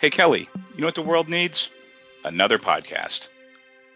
Hey, 0.00 0.10
Keli, 0.10 0.46
you 0.74 0.80
know 0.80 0.86
what 0.86 0.94
the 0.94 1.02
world 1.02 1.28
needs? 1.28 1.70
Another 2.24 2.56
podcast. 2.56 3.26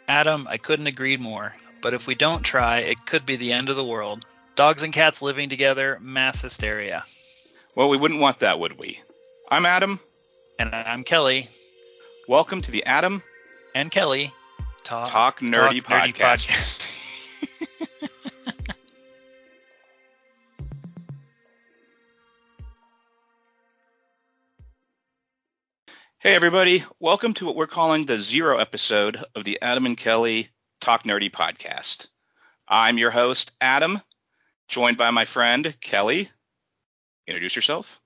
Adam, 0.09 0.49
I 0.51 0.57
couldn't 0.57 0.89
agree 0.89 1.17
more. 1.17 1.55
But 1.81 1.95
if 1.95 2.09
we 2.09 2.17
don't 2.17 2.43
try, 2.43 2.79
it 2.79 3.07
could 3.07 3.25
be 3.25 3.37
the 3.37 3.53
end 3.53 3.69
of 3.69 3.77
the 3.77 3.85
world. 3.85 4.25
Dogs 4.57 4.83
and 4.83 4.93
cats 4.93 5.23
living 5.23 5.49
together, 5.49 5.99
mass 6.01 6.43
hysteria. 6.43 7.05
Well, 7.77 7.89
we 7.89 7.97
wouldn't 7.97 8.19
want 8.21 8.41
that, 8.41 8.59
would 8.59 8.81
we? 8.81 9.01
I'm 9.49 9.65
Adam. 9.65 10.01
And 10.59 10.75
I'm 10.75 11.05
Keli. 11.05 11.49
Welcome 12.27 12.63
to 12.63 12.73
the 12.73 12.85
Adam 12.85 13.23
and 13.73 13.89
Keli 13.89 14.33
Talk, 14.83 15.09
Talk 15.09 15.39
Nerdy, 15.39 15.85
Talk 15.85 16.01
Podcast. 16.01 16.15
Nerdy 16.15 16.15
Podcast. 16.17 16.72
Hey, 26.23 26.37
everybody. 26.37 26.85
Welcome 27.01 27.35
to 27.35 27.47
what 27.47 27.57
we're 27.57 27.67
calling 27.67 28.07
the 28.07 28.21
zero 28.21 28.59
episode 28.59 29.19
of 29.35 29.43
the 29.43 29.61
Adam 29.61 29.87
and 29.87 29.99
Keli 29.99 30.51
Talk 30.81 31.03
Nerdy 31.03 31.29
podcast. 31.29 32.07
I'm 32.69 32.97
your 32.97 33.11
host, 33.11 33.51
Adam, 33.61 34.01
joined 34.69 34.97
by 34.97 35.11
my 35.11 35.25
friend, 35.25 35.75
Keli. 35.83 36.29
Introduce 37.27 37.57
yourself. 37.57 37.99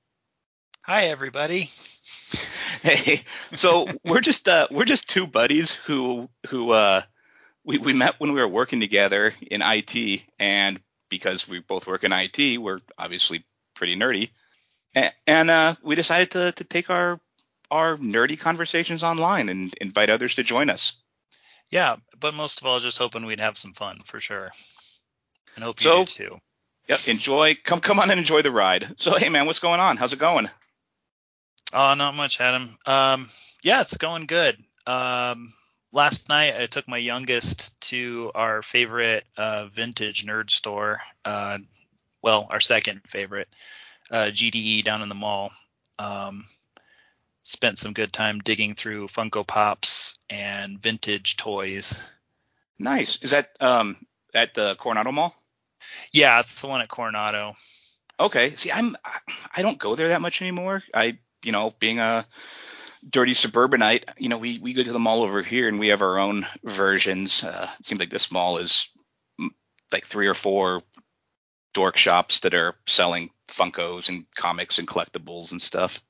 Hi, 0.81 1.09
everybody. 1.09 1.71
Hey, 2.81 3.21
so 3.53 3.87
we're 4.07 4.23
just 4.23 4.49
uh, 4.49 4.67
we're 4.71 4.87
just 4.87 5.11
two 5.11 5.27
buddies 5.27 5.75
who 5.75 6.31
who 6.49 6.73
uh, 6.73 7.03
we 7.67 7.77
we 7.77 7.93
met 7.93 8.15
when 8.17 8.33
we 8.33 8.41
were 8.41 8.49
working 8.49 8.81
together 8.81 9.35
in 9.43 9.61
IT, 9.61 10.23
and 10.39 10.81
because 11.11 11.47
we 11.47 11.59
both 11.59 11.87
work 11.87 12.03
in 12.03 12.15
IT, 12.15 12.63
we're 12.63 12.81
obviously 12.97 13.45
pretty 13.75 13.95
nerdy, 13.95 14.31
and, 14.95 15.13
and 15.27 15.51
uh, 15.51 15.75
we 15.83 15.97
decided 15.97 16.31
to 16.31 16.53
to 16.53 16.65
take 16.65 16.89
our 16.89 17.21
our 17.71 17.97
nerdy 17.97 18.39
conversations 18.39 19.03
online 19.03 19.49
and 19.49 19.75
invite 19.81 20.11
others 20.11 20.35
to 20.37 20.43
join 20.43 20.71
us. 20.71 20.95
Yeah, 21.71 21.97
but 22.21 22.35
most 22.35 22.61
of 22.61 22.67
all, 22.67 22.79
just 22.79 22.99
hoping 22.99 23.27
we'd 23.27 23.41
have 23.41 23.59
some 23.59 23.73
fun 23.73 24.01
for 24.05 24.21
sure, 24.21 24.51
and 25.55 25.65
hope 25.65 25.81
you 25.81 25.85
So- 25.85 26.05
do 26.05 26.11
too. 26.13 26.41
Yep, 26.89 27.09
enjoy. 27.09 27.57
Come 27.65 27.81
come 27.81 27.99
on 27.99 28.11
and 28.13 28.21
enjoy 28.21 28.43
the 28.43 28.53
ride. 28.53 28.95
So 28.99 29.17
hey 29.17 29.29
man, 29.29 29.47
what's 29.47 29.59
going 29.59 29.81
on? 29.81 29.97
How's 29.97 30.13
it 30.13 30.21
going? 30.21 30.49
Oh, 31.73 31.95
not 31.95 32.15
much, 32.15 32.41
Adam. 32.41 32.79
Um, 32.87 33.29
yeah, 33.63 33.81
it's 33.81 33.97
going 33.97 34.27
good. 34.27 34.57
Um, 34.87 35.53
last 35.91 36.29
night 36.29 36.55
I 36.57 36.67
took 36.67 36.87
my 36.87 36.99
youngest 36.99 37.81
to 37.91 38.31
our 38.37 38.63
favorite 38.63 39.25
uh, 39.37 39.67
vintage 39.67 40.25
nerd 40.25 40.51
store. 40.51 41.01
Uh, 41.25 41.59
well, 42.23 42.47
our 42.51 42.61
second 42.61 43.01
favorite, 43.09 43.49
uh, 44.13 44.27
GDE 44.27 44.85
down 44.85 45.03
in 45.03 45.09
the 45.09 45.17
mall. 45.17 45.51
Um, 45.99 46.47
spent 47.47 47.79
some 47.79 47.93
good 47.93 48.13
time 48.13 48.41
digging 48.41 48.75
through 48.75 49.07
Funko 49.07 49.47
Pops 49.47 50.19
and 50.29 50.81
vintage 50.81 51.37
toys. 51.37 52.03
Nice. 52.79 53.23
Is 53.23 53.31
that 53.31 53.51
um 53.61 53.97
at 54.35 54.53
the 54.55 54.75
Coronado 54.75 55.13
Mall? 55.13 55.35
Yeah, 56.13 56.41
it's 56.41 56.61
the 56.61 56.69
one 56.69 56.83
at 56.83 56.89
Coronado. 56.89 57.55
Okay. 58.19 58.57
See, 58.57 58.73
I'm 58.73 58.97
I- 59.55 59.63
don't 59.63 59.79
go 59.79 59.95
there 59.95 60.09
that 60.09 60.21
much 60.21 60.43
anymore. 60.43 60.83
I 60.93 61.19
you 61.43 61.53
know 61.53 61.73
being 61.79 62.01
a 62.01 62.27
dirty 63.09 63.35
suburbanite, 63.35 64.07
you 64.19 64.29
know 64.29 64.39
we 64.39 64.59
we 64.59 64.73
go 64.73 64.83
to 64.83 64.93
the 64.93 64.99
mall 64.99 65.23
over 65.23 65.43
here 65.43 65.69
and 65.69 65.79
we 65.79 65.89
have 65.89 66.03
our 66.03 66.19
own 66.19 66.47
versions. 66.65 67.45
Uh, 67.45 67.71
it 67.79 67.87
seems 67.87 68.01
like 68.01 68.11
this 68.11 68.33
mall 68.33 68.59
is 68.59 68.89
mm, 69.41 69.51
like 69.93 70.05
three 70.05 70.27
or 70.27 70.35
four 70.35 70.83
dork 71.75 71.97
shops 71.97 72.41
that 72.41 72.55
are 72.55 72.75
selling 72.87 73.31
Funkos 73.49 74.09
and 74.09 74.25
comics 74.35 74.79
and 74.79 74.89
collectibles 74.89 75.53
and 75.53 75.63
stuff, 75.63 76.01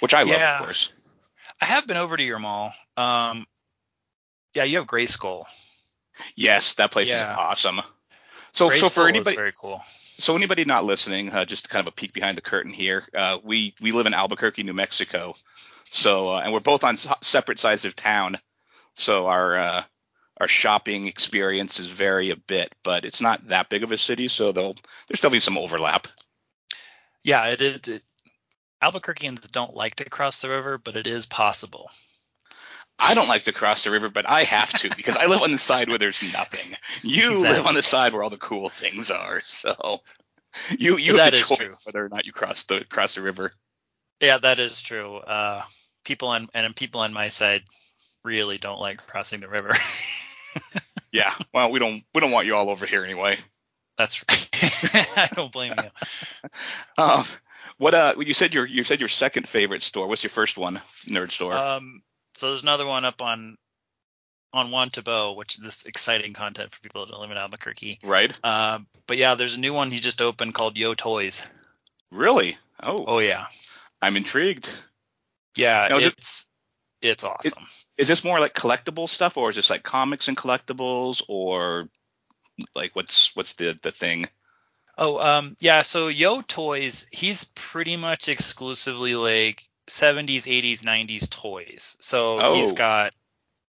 which 0.00 0.14
I 0.14 0.20
love, 0.22 0.28
Yeah. 0.38 0.58
of 0.60 0.64
course. 0.66 0.90
I 1.60 1.66
have 1.66 1.86
been 1.86 1.96
over 1.96 2.16
to 2.16 2.22
your 2.22 2.38
mall. 2.38 2.72
Um, 2.96 3.46
yeah, 4.54 4.64
you 4.64 4.78
have 4.78 4.86
Gray 4.86 5.06
Skull. 5.06 5.46
Yes, 6.36 6.74
that 6.74 6.90
place 6.90 7.08
Yeah. 7.08 7.32
is 7.32 7.36
awesome. 7.38 7.80
So 8.52 8.68
Gray 8.68 8.78
so 8.78 8.86
for 8.86 8.92
Skull 8.92 9.06
anybody 9.06 9.36
very 9.36 9.52
cool. 9.52 9.82
so 10.18 10.36
anybody 10.36 10.64
not 10.64 10.84
listening, 10.84 11.30
uh, 11.30 11.44
just 11.44 11.68
kind 11.68 11.86
of 11.86 11.92
a 11.92 11.94
peek 11.96 12.12
behind 12.12 12.36
the 12.36 12.42
curtain 12.42 12.72
here. 12.72 13.08
Uh, 13.16 13.38
we 13.42 13.74
we 13.80 13.92
live 13.92 14.06
in 14.06 14.14
Albuquerque, 14.14 14.62
New 14.62 14.74
Mexico. 14.74 15.34
So 15.90 16.30
uh, 16.34 16.40
and 16.40 16.52
we're 16.52 16.60
both 16.60 16.84
on 16.84 16.96
separate 17.22 17.58
sides 17.58 17.84
of 17.84 17.96
town. 17.96 18.38
So 18.94 19.26
our 19.26 19.56
uh, 19.56 19.82
our 20.40 20.48
shopping 20.48 21.06
experiences 21.08 21.88
vary 21.88 22.30
a 22.30 22.36
bit, 22.36 22.72
but 22.82 23.04
it's 23.04 23.20
not 23.20 23.48
that 23.48 23.68
big 23.68 23.82
of 23.82 23.92
a 23.92 23.98
city, 23.98 24.28
so 24.28 24.52
there'll 24.52 24.76
there's 25.08 25.20
definitely 25.20 25.40
some 25.40 25.58
overlap. 25.58 26.06
Yeah, 27.22 27.46
it 27.46 27.60
is. 27.60 27.88
It, 27.88 28.02
Albuquerqueans 28.84 29.48
don't 29.48 29.74
like 29.74 29.96
to 29.96 30.10
cross 30.10 30.42
the 30.42 30.50
river, 30.50 30.76
but 30.76 30.96
it 30.96 31.06
is 31.06 31.24
possible. 31.24 31.90
I 32.98 33.14
don't 33.14 33.28
like 33.28 33.44
to 33.44 33.52
cross 33.52 33.82
the 33.82 33.90
river, 33.90 34.10
but 34.10 34.28
I 34.28 34.44
have 34.44 34.70
to 34.80 34.90
because 34.94 35.16
I 35.16 35.24
live 35.26 35.40
on 35.40 35.52
the 35.52 35.58
side 35.58 35.88
where 35.88 35.96
there's 35.98 36.22
nothing. 36.34 36.76
You 37.02 37.40
live 37.40 37.66
on 37.66 37.74
the 37.74 37.82
side 37.82 38.12
where 38.12 38.22
all 38.22 38.28
the 38.30 38.36
cool 38.36 38.68
things 38.68 39.10
are. 39.10 39.42
So 39.46 40.02
you 40.78 40.98
you 40.98 41.16
That 41.16 41.32
have 41.32 41.48
the 41.48 41.56
choice 41.56 41.56
true. 41.56 41.68
whether 41.84 42.04
or 42.04 42.08
not 42.10 42.26
you 42.26 42.32
cross 42.32 42.64
the 42.64 42.84
cross 42.84 43.14
the 43.14 43.22
river. 43.22 43.52
Yeah, 44.20 44.38
that 44.38 44.58
is 44.58 44.82
true. 44.82 45.16
Uh, 45.16 45.62
people 46.04 46.28
on 46.28 46.48
and 46.54 46.76
people 46.76 47.00
on 47.00 47.12
my 47.12 47.30
side 47.30 47.62
really 48.22 48.58
don't 48.58 48.80
like 48.80 49.06
crossing 49.06 49.40
the 49.40 49.48
river. 49.48 49.72
Yeah. 51.14 51.32
Well, 51.52 51.70
we 51.70 51.78
don't 51.78 52.02
we 52.12 52.20
don't 52.20 52.32
want 52.32 52.46
you 52.48 52.56
all 52.56 52.68
over 52.70 52.86
here 52.86 53.04
anyway. 53.04 53.38
That's 53.96 54.24
right. 54.28 54.48
I 55.16 55.28
don't 55.32 55.52
blame 55.52 55.74
you. 55.76 56.50
Um, 56.98 57.24
what 57.78 57.94
uh, 57.94 58.14
you 58.18 58.34
said 58.34 58.54
your 58.54 58.66
you 58.66 58.84
said 58.84 59.00
your 59.00 59.08
second 59.08 59.48
favorite 59.48 59.82
store. 59.82 60.06
What's 60.06 60.22
your 60.22 60.30
first 60.30 60.56
one? 60.56 60.80
Nerd 61.06 61.30
store. 61.30 61.54
Um, 61.54 62.02
so 62.34 62.48
there's 62.48 62.62
another 62.62 62.86
one 62.86 63.04
up 63.04 63.22
on 63.22 63.56
on 64.52 64.70
Juan 64.70 64.90
Tabo, 64.90 65.34
which 65.36 65.56
is 65.56 65.64
this 65.64 65.84
exciting 65.84 66.32
content 66.32 66.70
for 66.70 66.80
people 66.80 67.04
that 67.06 67.18
live 67.18 67.30
in 67.30 67.36
Albuquerque. 67.36 67.98
right. 68.04 68.36
Uh, 68.44 68.78
but 69.08 69.16
yeah, 69.16 69.34
there's 69.34 69.56
a 69.56 69.60
new 69.60 69.72
one 69.72 69.90
he 69.90 69.98
just 69.98 70.22
opened 70.22 70.54
called 70.54 70.76
Yo 70.76 70.94
Toys. 70.94 71.42
Really? 72.12 72.56
Oh, 72.80 73.04
Oh 73.06 73.18
yeah, 73.18 73.46
I'm 74.00 74.16
intrigued. 74.16 74.68
yeah, 75.56 75.88
Now, 75.90 75.98
it- 75.98 76.14
it's 76.16 76.46
it's 77.02 77.24
awesome. 77.24 77.64
Is 77.98 78.08
this 78.08 78.24
more 78.24 78.40
like 78.40 78.54
collectible 78.54 79.08
stuff, 79.08 79.36
or 79.36 79.50
is 79.50 79.56
this 79.56 79.70
like 79.70 79.82
comics 79.84 80.26
and 80.28 80.36
collectibles, 80.36 81.22
or 81.28 81.88
like 82.74 82.94
what's 82.96 83.34
what's 83.36 83.52
the 83.54 83.78
the 83.82 83.92
thing? 83.92 84.28
Oh, 84.96 85.18
um, 85.18 85.56
yeah. 85.60 85.82
So 85.82 86.08
Yo 86.08 86.40
Toys, 86.42 87.06
he's 87.10 87.44
pretty 87.44 87.96
much 87.96 88.28
exclusively 88.28 89.14
like 89.16 89.64
70s, 89.88 90.46
80s, 90.46 90.82
90s 90.82 91.28
toys. 91.28 91.96
So 92.00 92.54
he's 92.54 92.72
Oh. 92.72 92.74
got 92.74 93.14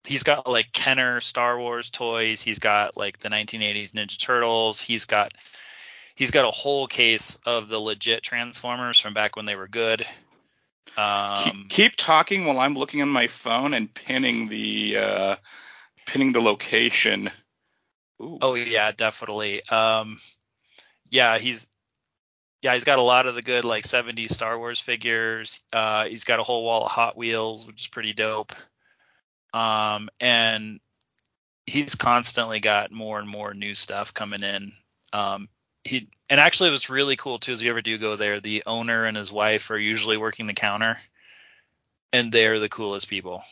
he's 0.03 0.23
got 0.23 0.47
like 0.47 0.71
Kenner 0.71 1.21
Star 1.21 1.57
Wars 1.59 1.89
toys. 1.89 2.41
He's 2.41 2.59
got 2.59 2.95
like 2.95 3.19
the 3.19 3.29
1980s 3.29 3.91
Ninja 3.91 4.19
Turtles. 4.19 4.79
He's 4.79 5.05
got 5.05 5.33
he's 6.15 6.31
got 6.31 6.45
a 6.45 6.51
whole 6.51 6.87
case 6.87 7.39
of 7.45 7.67
the 7.69 7.79
legit 7.79 8.23
Transformers 8.23 8.99
from 8.99 9.13
back 9.13 9.35
when 9.35 9.45
they 9.45 9.55
were 9.55 9.67
good. 9.67 10.05
Um, 10.97 11.63
keep, 11.63 11.69
keep 11.69 11.95
talking 11.97 12.45
while 12.45 12.59
I'm 12.59 12.75
looking 12.75 13.01
on 13.01 13.09
my 13.09 13.27
phone 13.27 13.73
and 13.73 13.93
pinning 13.93 14.47
the 14.47 14.97
uh, 14.97 15.35
pinning 16.05 16.31
the 16.31 16.41
location. 16.41 17.29
Ooh. 18.21 18.37
Oh 18.41 18.53
yeah, 18.53 18.91
definitely. 18.91 19.65
Um, 19.67 20.19
yeah, 21.15 21.37
he's 21.37 21.67
yeah 22.61 22.73
he's 22.73 22.83
got 22.83 22.99
a 22.99 23.01
lot 23.03 23.25
of 23.25 23.35
the 23.35 23.41
good 23.41 23.63
like 23.63 23.85
70s 23.85 24.31
Star 24.31 24.57
Wars 24.59 24.79
figures. 24.81 25.63
Uh, 25.71 26.05
he's 26.05 26.25
got 26.25 26.39
a 26.39 26.43
whole 26.43 26.63
wall 26.63 26.85
of 26.85 26.91
Hot 26.91 27.15
Wheels, 27.17 27.65
which 27.65 27.81
is 27.83 27.87
pretty 27.87 28.13
dope. 28.13 28.53
Um, 29.53 30.09
and 30.19 30.79
he's 31.65 31.95
constantly 31.95 32.59
got 32.59 32.91
more 32.91 33.17
and 33.19 33.29
more 33.29 33.53
new 33.53 33.73
stuff 33.73 34.13
coming 34.13 34.43
in. 34.43 34.73
Um, 35.13 35.47
he 35.85 36.09
and 36.29 36.39
actually 36.41 36.71
what's 36.71 36.89
really 36.89 37.15
cool 37.15 37.39
too 37.39 37.53
is 37.53 37.61
if 37.61 37.65
you 37.65 37.69
ever 37.71 37.81
do 37.81 37.97
go 37.97 38.15
there, 38.17 38.39
the 38.39 38.63
owner 38.65 39.05
and 39.05 39.15
his 39.15 39.31
wife 39.31 39.71
are 39.71 39.77
usually 39.77 40.17
working 40.17 40.47
the 40.47 40.53
counter, 40.53 40.97
and 42.11 42.31
they're 42.31 42.59
the 42.59 42.69
coolest 42.69 43.07
people. 43.09 43.43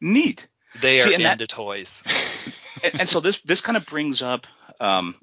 neat. 0.00 0.46
They 0.82 1.00
are 1.00 1.04
See, 1.04 1.14
and 1.14 1.24
that- 1.24 1.40
into 1.40 1.46
toys. 1.46 2.02
and, 2.84 3.00
and 3.00 3.08
so 3.08 3.20
this 3.20 3.40
this 3.40 3.62
kind 3.62 3.76
of 3.78 3.86
brings 3.86 4.20
up 4.20 4.46
um, 4.80 5.14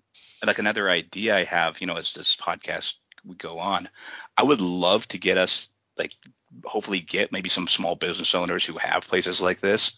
like 0.44 0.60
another 0.60 0.90
idea 0.90 1.36
I 1.36 1.44
have. 1.44 1.80
You 1.80 1.88
know, 1.88 1.96
as 1.96 2.14
this 2.14 2.36
podcast 2.36 2.96
would 3.26 3.38
go 3.38 3.60
on, 3.60 3.90
I 4.38 4.44
would 4.44 4.62
love 4.62 5.08
to 5.10 5.18
get 5.18 5.38
us 5.38 5.68
like 5.98 6.12
hopefully 6.64 7.00
get 7.00 7.32
maybe 7.32 7.50
some 7.50 7.68
small 7.68 7.96
business 7.96 8.36
owners 8.36 8.64
who 8.64 8.78
have 8.78 9.08
places 9.08 9.42
like 9.42 9.62
this 9.62 9.94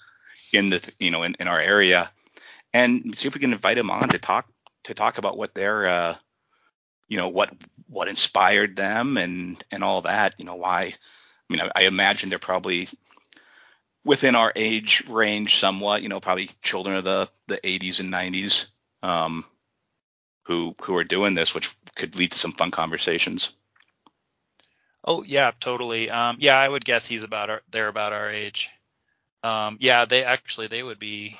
in 0.53 0.69
the 0.69 0.91
you 0.99 1.11
know 1.11 1.23
in, 1.23 1.35
in 1.39 1.47
our 1.47 1.59
area, 1.59 2.11
and 2.73 3.17
see 3.17 3.27
if 3.27 3.35
we 3.35 3.41
can 3.41 3.53
invite 3.53 3.77
them 3.77 3.91
on 3.91 4.09
to 4.09 4.19
talk 4.19 4.47
to 4.85 4.93
talk 4.93 5.17
about 5.17 5.37
what 5.37 5.53
their 5.53 5.87
uh, 5.87 6.15
you 7.07 7.17
know 7.17 7.29
what 7.29 7.53
what 7.87 8.07
inspired 8.07 8.75
them 8.75 9.17
and 9.17 9.63
and 9.71 9.83
all 9.83 10.01
that. 10.01 10.35
You 10.37 10.45
know 10.45 10.55
why. 10.55 10.95
I 11.49 11.53
mean, 11.53 11.61
I, 11.61 11.83
I 11.83 11.83
imagine 11.83 12.29
they're 12.29 12.39
probably 12.39 12.89
within 14.07 14.35
our 14.35 14.53
age 14.55 15.03
range 15.09 15.59
somewhat, 15.59 16.01
you 16.01 16.07
know, 16.07 16.21
probably 16.21 16.49
children 16.61 16.95
of 16.95 17.03
the, 17.03 17.29
the 17.47 17.57
80s 17.57 17.99
and 17.99 18.11
90s 18.11 18.67
um, 19.03 19.45
who 20.47 20.73
who 20.81 20.95
are 20.95 21.03
doing 21.03 21.35
this, 21.35 21.53
which 21.53 21.75
could 21.95 22.15
lead 22.15 22.31
to 22.31 22.37
some 22.37 22.53
fun 22.53 22.71
conversations. 22.71 23.53
Oh 25.03 25.23
yeah, 25.23 25.51
totally. 25.59 26.09
Um, 26.09 26.37
yeah, 26.39 26.57
I 26.57 26.67
would 26.67 26.85
guess 26.85 27.07
he's 27.07 27.23
about 27.23 27.49
our, 27.49 27.61
they're 27.71 27.87
about 27.89 28.13
our 28.13 28.29
age. 28.29 28.71
Um, 29.43 29.77
yeah, 29.79 30.05
they 30.05 30.23
actually 30.23 30.67
they 30.67 30.83
would 30.83 30.99
be 30.99 31.37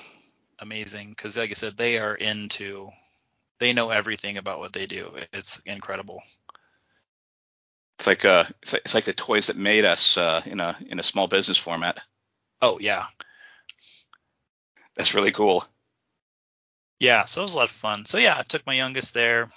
amazing 0.59 1.09
because, 1.09 1.37
like 1.37 1.49
I 1.49 1.53
said, 1.53 1.77
they 1.77 1.97
are 1.99 2.15
into, 2.15 2.89
they 3.59 3.73
know 3.73 3.89
everything 3.89 4.37
about 4.37 4.59
what 4.59 4.73
they 4.73 4.85
do. 4.85 5.11
It's 5.33 5.59
incredible. 5.65 6.21
It's 7.97 8.07
like 8.07 8.25
uh, 8.25 8.45
it's 8.61 8.73
like, 8.73 8.81
it's 8.85 8.93
like 8.93 9.05
the 9.05 9.13
toys 9.13 9.47
that 9.47 9.57
made 9.57 9.85
us 9.85 10.17
uh, 10.17 10.41
in 10.45 10.59
a 10.59 10.77
in 10.89 10.99
a 10.99 11.03
small 11.03 11.27
business 11.27 11.57
format. 11.57 11.99
Oh 12.61 12.77
yeah, 12.79 13.05
That's 14.97 15.13
really 15.13 15.31
cool. 15.31 15.63
Yeah. 16.99 17.25
So 17.25 17.41
it 17.41 17.43
was 17.43 17.53
a 17.53 17.57
lot 17.57 17.65
of 17.69 17.71
fun. 17.75 18.05
So 18.05 18.17
yeah, 18.17 18.35
I 18.37 18.43
took 18.43 18.65
my 18.65 18.73
youngest 18.73 19.13
there. 19.13 19.49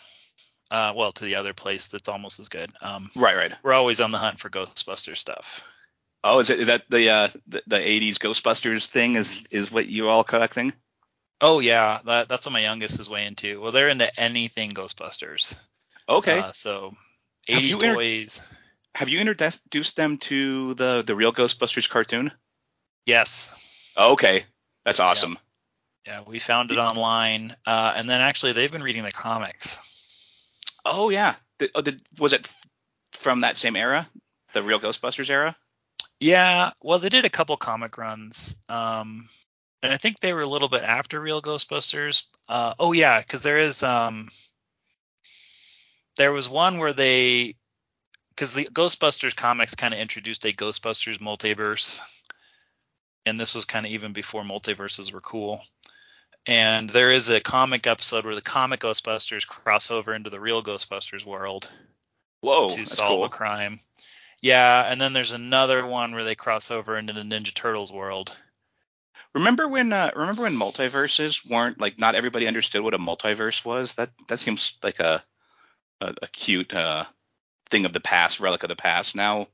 Uh, 0.70 0.92
well, 0.94 1.10
to 1.10 1.24
the 1.24 1.34
other 1.34 1.52
place 1.52 1.86
that's 1.88 2.08
almost 2.08 2.38
as 2.38 2.48
good. 2.48 2.70
Um, 2.80 3.10
Right, 3.16 3.36
right. 3.36 3.52
we're 3.64 3.72
always 3.72 4.00
on 4.00 4.12
the 4.12 4.18
hunt 4.18 4.38
for 4.38 4.48
Ghostbuster 4.50 5.16
stuff. 5.16 5.64
Oh, 6.22 6.38
is 6.38 6.50
it 6.50 6.60
is 6.60 6.66
that 6.68 6.84
the 6.90 7.10
uh 7.10 7.28
the, 7.48 7.62
the 7.66 7.76
80s 7.76 8.18
Ghostbusters 8.18 8.86
thing 8.86 9.16
is 9.16 9.44
is 9.50 9.72
what 9.72 9.88
you 9.88 10.08
all 10.08 10.22
collecting? 10.22 10.72
Oh 11.40 11.58
yeah, 11.60 12.00
that, 12.04 12.28
that's 12.28 12.44
what 12.46 12.52
my 12.52 12.60
youngest 12.60 13.00
is 13.00 13.08
way 13.08 13.26
into. 13.26 13.60
Well, 13.60 13.72
they're 13.72 13.88
into 13.88 14.20
anything 14.20 14.70
Ghostbusters. 14.72 15.58
Okay. 16.08 16.38
Uh, 16.38 16.52
so 16.52 16.94
Have 17.48 17.62
80s 17.62 17.68
you 17.68 17.74
inter- 17.74 17.94
toys. 17.94 18.42
Have 18.94 19.08
you 19.08 19.18
introduced 19.18 19.96
them 19.96 20.18
to 20.18 20.74
the 20.74 21.02
the 21.06 21.16
real 21.16 21.32
Ghostbusters 21.32 21.88
cartoon? 21.88 22.30
Yes. 23.06 23.56
Oh, 23.96 24.12
okay. 24.12 24.44
That's 24.84 25.00
awesome. 25.00 25.32
Yeah, 25.32 25.38
we 26.26 26.38
found 26.38 26.70
it 26.70 26.78
online, 26.78 27.54
uh, 27.66 27.92
and 27.96 28.08
then 28.08 28.20
actually 28.20 28.52
they've 28.52 28.72
been 28.72 28.82
reading 28.82 29.02
the 29.02 29.12
comics. 29.12 29.78
Oh 30.84 31.10
yeah. 31.10 31.34
The, 31.58 31.70
oh, 31.74 31.82
the, 31.82 32.00
was 32.18 32.32
it 32.32 32.48
from 33.12 33.42
that 33.42 33.56
same 33.56 33.76
era, 33.76 34.08
the 34.54 34.62
real 34.62 34.80
Ghostbusters 34.80 35.30
era? 35.30 35.56
Yeah, 36.20 36.70
well, 36.82 36.98
they 36.98 37.08
did 37.08 37.24
a 37.24 37.30
couple 37.30 37.56
comic 37.56 37.96
runs, 37.96 38.56
um, 38.68 39.28
and 39.82 39.92
I 39.92 39.96
think 39.96 40.20
they 40.20 40.34
were 40.34 40.42
a 40.42 40.46
little 40.46 40.68
bit 40.68 40.82
after 40.82 41.18
Real 41.18 41.40
Ghostbusters. 41.40 42.26
Uh, 42.48 42.74
oh 42.78 42.92
yeah, 42.92 43.20
because 43.20 43.42
there 43.42 43.58
is 43.58 43.82
um, 43.82 44.28
there 46.16 46.32
was 46.32 46.48
one 46.48 46.78
where 46.78 46.92
they, 46.92 47.56
because 48.30 48.52
the 48.52 48.66
Ghostbusters 48.66 49.34
comics 49.34 49.74
kind 49.74 49.94
of 49.94 50.00
introduced 50.00 50.44
a 50.44 50.52
Ghostbusters 50.52 51.18
multiverse, 51.18 52.00
and 53.24 53.40
this 53.40 53.54
was 53.54 53.64
kind 53.64 53.86
of 53.86 53.92
even 53.92 54.12
before 54.12 54.42
multiverses 54.42 55.12
were 55.12 55.22
cool. 55.22 55.62
And 56.46 56.88
there 56.88 57.12
is 57.12 57.28
a 57.28 57.40
comic 57.40 57.86
episode 57.86 58.24
where 58.24 58.34
the 58.34 58.40
comic 58.40 58.80
Ghostbusters 58.80 59.46
cross 59.46 59.90
over 59.90 60.14
into 60.14 60.30
the 60.30 60.40
real 60.40 60.62
Ghostbusters 60.62 61.24
world. 61.24 61.70
Whoa, 62.40 62.70
to 62.70 62.86
solve 62.86 63.18
cool. 63.18 63.24
a 63.24 63.28
crime. 63.28 63.80
Yeah, 64.40 64.82
and 64.90 64.98
then 65.00 65.12
there's 65.12 65.32
another 65.32 65.84
one 65.86 66.12
where 66.12 66.24
they 66.24 66.34
cross 66.34 66.70
over 66.70 66.96
into 66.96 67.12
the 67.12 67.20
Ninja 67.20 67.52
Turtles 67.54 67.92
world. 67.92 68.34
Remember 69.34 69.68
when 69.68 69.92
uh, 69.92 70.10
remember 70.16 70.42
when 70.42 70.56
multiverses 70.56 71.48
weren't 71.48 71.78
like 71.80 71.98
not 71.98 72.14
everybody 72.14 72.46
understood 72.48 72.82
what 72.82 72.94
a 72.94 72.98
multiverse 72.98 73.64
was? 73.64 73.94
That 73.94 74.10
that 74.28 74.38
seems 74.40 74.74
like 74.82 74.98
a 74.98 75.22
a, 76.00 76.14
a 76.22 76.26
cute 76.28 76.72
uh, 76.74 77.04
thing 77.70 77.84
of 77.84 77.92
the 77.92 78.00
past, 78.00 78.40
relic 78.40 78.62
of 78.62 78.70
the 78.70 78.76
past. 78.76 79.14
Now 79.14 79.48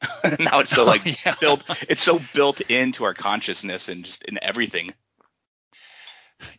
now 0.40 0.60
it's 0.60 0.70
so 0.70 0.84
like 0.86 1.02
Oh, 1.06 1.12
yeah. 1.24 1.34
built 1.38 1.62
it's 1.88 2.02
so 2.02 2.20
built 2.34 2.62
into 2.62 3.04
our 3.04 3.14
consciousness 3.14 3.88
and 3.88 4.04
just 4.04 4.24
in 4.24 4.38
everything. 4.42 4.92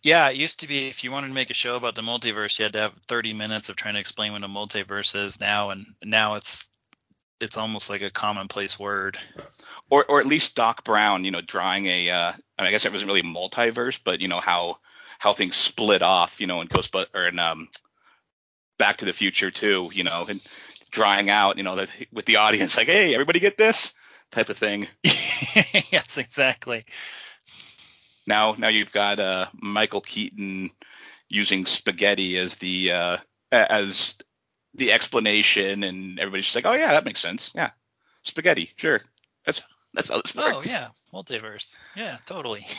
Yeah, 0.04 0.30
it 0.30 0.38
used 0.38 0.62
to 0.62 0.68
be 0.68 0.88
if 0.88 1.04
you 1.04 1.12
wanted 1.12 1.28
to 1.28 1.34
make 1.34 1.50
a 1.50 1.56
show 1.56 1.76
about 1.76 1.96
the 1.96 2.02
multiverse, 2.02 2.58
you 2.58 2.64
had 2.64 2.74
to 2.74 2.80
have 2.80 2.94
30 3.08 3.34
minutes 3.34 3.70
of 3.70 3.76
trying 3.76 3.96
to 3.96 4.00
explain 4.00 4.32
what 4.34 4.44
a 4.44 4.48
multiverse 4.48 5.16
is 5.16 5.40
now, 5.40 5.70
and 5.70 5.86
now 6.04 6.36
it's 6.36 6.68
it's 7.40 7.58
almost 7.58 7.90
like 7.90 8.02
a 8.02 8.10
commonplace 8.10 8.80
word. 8.80 9.18
Or 9.90 10.06
or 10.06 10.20
at 10.20 10.28
least 10.28 10.56
Doc 10.56 10.84
Brown, 10.84 11.26
you 11.26 11.32
know, 11.32 11.42
drawing 11.42 11.86
a 11.88 12.10
uh, 12.10 12.32
I, 12.32 12.62
mean, 12.62 12.68
I 12.68 12.72
guess 12.72 12.86
it 12.86 12.92
wasn't 12.92 13.10
really 13.10 13.24
multiverse, 13.24 14.00
but 14.04 14.22
you 14.22 14.28
know 14.28 14.40
how 14.40 14.78
how 15.20 15.34
things 15.34 15.56
split 15.56 16.02
off, 16.02 16.40
you 16.40 16.48
know, 16.48 16.62
in 16.62 16.68
Ghostbusters 16.68 17.14
or 17.14 17.28
in 17.28 17.40
um 17.40 17.70
Back 18.78 18.98
to 18.98 19.06
the 19.06 19.14
Future 19.14 19.52
too, 19.52 19.90
you 19.94 20.04
know, 20.04 20.26
and 20.30 20.42
drawing 20.92 21.30
out, 21.30 21.58
you 21.58 21.64
know, 21.64 21.76
that 21.76 21.90
with 22.12 22.26
the 22.26 22.38
audience 22.38 22.78
like, 22.78 22.88
hey, 22.88 23.14
everybody 23.14 23.40
get 23.40 23.58
this 23.58 23.94
type 24.32 24.50
of 24.50 24.58
thing. 24.58 24.88
yes, 25.04 26.18
exactly. 26.18 26.84
Now 28.28 28.56
now 28.58 28.68
you've 28.68 28.92
got 28.92 29.20
uh 29.20 29.48
Michael 29.54 30.02
Keaton 30.02 30.70
using 31.30 31.66
spaghetti 31.66 32.38
as 32.38 32.56
the 32.56 32.92
uh 32.92 33.18
as 33.52 34.16
the 34.74 34.92
explanation 34.92 35.84
and 35.84 36.20
everybody's 36.20 36.46
just 36.46 36.56
like, 36.56 36.66
"Oh 36.66 36.74
yeah, 36.74 36.92
that 36.92 37.06
makes 37.06 37.22
sense. 37.22 37.52
Yeah. 37.56 37.72
Spaghetti. 38.24 38.74
Sure. 38.76 39.02
That's 39.46 39.62
that's 39.94 40.10
how 40.10 40.22
this 40.22 40.36
works." 40.36 40.68
Oh 40.68 40.70
yeah, 40.70 40.90
multiverse. 41.14 41.76
Yeah, 41.96 42.18
totally. 42.26 42.68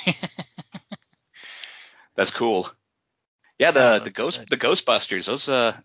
That's 2.14 2.30
cool. 2.32 2.68
Yeah, 3.58 3.70
the 3.70 3.80
Yeah, 3.80 3.98
the 4.00 4.10
ghost 4.10 4.38
good. 4.40 4.48
the 4.50 4.56
Ghostbusters, 4.56 5.26
those 5.26 5.48
uh 5.48 5.76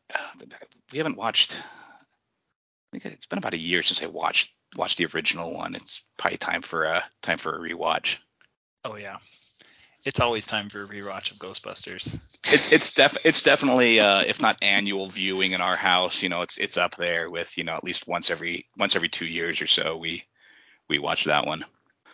we 0.91 0.97
haven't 0.97 1.17
watched 1.17 1.55
I 1.55 2.99
think 2.99 3.13
it's 3.13 3.25
been 3.25 3.39
about 3.39 3.53
a 3.53 3.57
year 3.59 3.81
since 3.83 4.01
I 4.03 4.07
watched 4.07 4.51
watched 4.75 4.97
the 4.97 5.05
original 5.05 5.53
one. 5.53 5.75
It's 5.75 6.03
probably 6.17 6.37
time 6.37 6.63
for 6.63 6.85
a 6.85 7.03
time 7.21 7.37
for 7.37 7.55
a 7.55 7.59
rewatch. 7.59 8.17
oh 8.83 8.95
yeah. 8.95 9.17
It's 10.05 10.19
always 10.19 10.45
time 10.45 10.69
for 10.69 10.81
a 10.81 10.85
rewatch 10.85 11.31
of 11.31 11.37
Ghostbusters. 11.37 12.15
it, 12.53 12.73
it's 12.73 12.93
def 12.93 13.17
it's 13.23 13.41
definitely 13.41 13.99
uh, 13.99 14.23
if 14.27 14.41
not 14.41 14.57
annual 14.61 15.07
viewing 15.07 15.53
in 15.53 15.61
our 15.61 15.77
house. 15.77 16.21
You 16.21 16.29
know, 16.29 16.41
it's 16.41 16.57
it's 16.57 16.77
up 16.77 16.95
there 16.95 17.29
with 17.29 17.57
you 17.57 17.63
know 17.63 17.73
at 17.73 17.83
least 17.83 18.07
once 18.07 18.29
every 18.29 18.65
once 18.77 18.95
every 18.95 19.09
two 19.09 19.25
years 19.25 19.61
or 19.61 19.67
so 19.67 19.97
we 19.97 20.23
we 20.89 20.99
watch 20.99 21.25
that 21.25 21.45
one. 21.47 21.63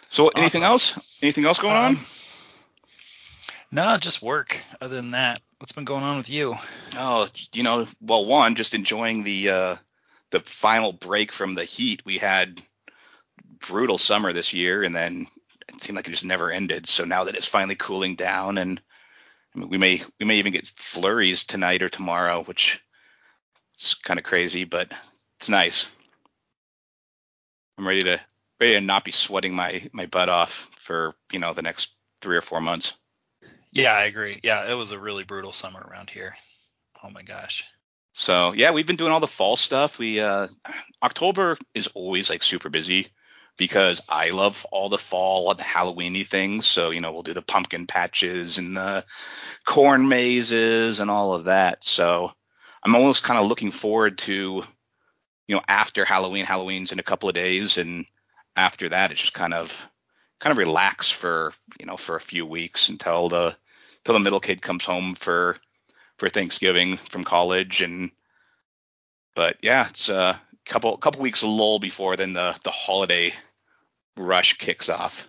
So 0.10 0.28
anything 0.30 0.64
else? 0.64 1.20
Anything 1.22 1.46
else 1.46 1.60
going 1.60 1.76
on? 1.76 1.96
Um, 1.96 2.06
No, 3.72 3.98
just 3.98 4.22
work. 4.22 4.60
Other 4.82 4.96
than 4.96 5.12
that, 5.12 5.42
what's 5.60 5.72
been 5.74 5.86
going 5.86 6.04
on 6.04 6.18
with 6.18 6.30
you? 6.30 6.56
Oh, 6.96 7.28
you 7.54 7.62
know, 7.64 7.88
well, 8.02 8.26
one 8.26 8.56
just 8.56 8.74
enjoying 8.74 9.24
the 9.24 9.50
uh, 9.50 9.76
the 10.32 10.40
final 10.42 10.92
break 10.92 11.32
from 11.32 11.56
the 11.56 11.66
heat. 11.66 12.02
We 12.06 12.18
had 12.18 12.62
brutal 13.68 13.98
summer 13.98 14.34
this 14.34 14.54
year, 14.54 14.84
and 14.84 14.96
then 14.96 15.28
it 15.80 15.84
seemed 15.84 15.96
like 15.96 16.08
it 16.08 16.12
just 16.12 16.26
never 16.26 16.52
ended. 16.52 16.88
So 16.88 17.06
now 17.06 17.24
that 17.24 17.36
it's 17.36 17.48
finally 17.48 17.76
cooling 17.76 18.16
down, 18.16 18.58
and 18.58 18.82
I 19.56 19.60
mean, 19.60 19.70
we 19.70 19.78
may 19.78 20.04
we 20.20 20.26
may 20.26 20.36
even 20.40 20.52
get 20.52 20.68
flurries 20.68 21.46
tonight 21.46 21.82
or 21.82 21.90
tomorrow, 21.90 22.44
which 22.44 22.82
is 23.80 23.94
kind 23.94 24.20
of 24.20 24.26
crazy, 24.26 24.66
but 24.66 24.92
it's 25.40 25.48
nice. 25.48 25.88
I'm 27.78 27.88
ready 27.88 28.02
to 28.02 28.20
ready 28.60 28.74
to 28.74 28.82
not 28.82 29.06
be 29.06 29.12
sweating 29.12 29.56
my 29.56 29.90
my 29.94 30.06
butt 30.06 30.28
off 30.28 30.70
for 30.80 31.16
you 31.32 31.40
know 31.40 31.54
the 31.54 31.62
next 31.62 31.96
three 32.22 32.36
or 32.36 32.42
four 32.42 32.60
months. 32.60 32.94
Yeah, 33.72 33.94
I 33.94 34.04
agree. 34.04 34.42
Yeah, 34.44 34.70
it 34.70 34.74
was 34.74 34.92
a 34.92 35.00
really 35.00 35.24
brutal 35.24 35.54
summer 35.54 35.80
around 35.80 36.10
here. 36.10 36.36
Oh 37.02 37.10
my 37.10 37.22
gosh. 37.22 37.64
So 38.12 38.52
yeah, 38.52 38.72
we've 38.72 38.88
been 38.88 38.98
doing 38.98 39.14
all 39.14 39.22
the 39.22 39.28
fall 39.28 39.56
stuff. 39.56 39.98
We 39.98 40.20
uh 40.20 40.50
October 41.02 41.58
is 41.74 41.88
always 41.88 42.30
like 42.30 42.44
super 42.44 42.68
busy 42.68 43.08
because 43.60 44.02
I 44.08 44.30
love 44.30 44.66
all 44.72 44.88
the 44.88 44.98
fall 44.98 45.52
and 45.52 45.60
the 45.60 45.64
Halloweeny 45.64 46.26
things. 46.26 46.66
So, 46.66 46.90
you 46.92 47.02
know, 47.02 47.12
we'll 47.12 47.24
do 47.24 47.34
the 47.34 47.42
pumpkin 47.42 47.86
patches 47.86 48.58
and 48.58 48.76
the 48.76 49.06
corn 49.66 50.08
mazes 50.08 51.02
and 51.02 51.12
all 51.12 51.36
of 51.36 51.44
that. 51.44 51.84
So 51.84 52.32
I'm 52.82 52.96
almost 52.96 53.24
kind 53.24 53.38
of 53.38 53.48
looking 53.48 53.72
forward 53.72 54.18
to, 54.20 54.64
you 55.48 55.56
know, 55.56 55.62
after 55.68 56.06
Halloween, 56.06 56.46
Halloween's 56.46 56.94
in 56.94 57.00
a 57.00 57.04
couple 57.04 57.28
of 57.28 57.36
days 57.36 57.78
and 57.78 58.06
after 58.56 58.90
that 58.90 59.12
it's 59.12 59.22
just 59.22 59.34
kind 59.34 59.54
of 59.54 59.88
kind 60.40 60.52
of 60.52 60.58
relax 60.58 61.12
for, 61.12 61.54
you 61.80 61.86
know, 61.86 61.98
for 61.98 62.16
a 62.16 62.22
few 62.22 62.46
weeks 62.46 62.88
until 62.88 63.28
the 63.28 63.56
until 64.00 64.14
the 64.14 64.24
middle 64.24 64.40
kid 64.40 64.62
comes 64.62 64.86
home 64.86 65.16
for 65.16 65.58
for 66.18 66.30
Thanksgiving 66.30 66.96
from 67.10 67.26
college 67.26 67.82
and 67.82 68.12
but 69.36 69.58
yeah, 69.62 69.90
it's 69.90 70.08
a 70.08 70.42
couple 70.66 70.96
couple 70.98 71.22
weeks 71.22 71.44
lull 71.44 71.80
before 71.80 72.16
then 72.16 72.32
the 72.32 72.58
the 72.64 72.72
holiday 72.72 73.34
rush 74.20 74.58
kicks 74.58 74.90
off. 74.90 75.28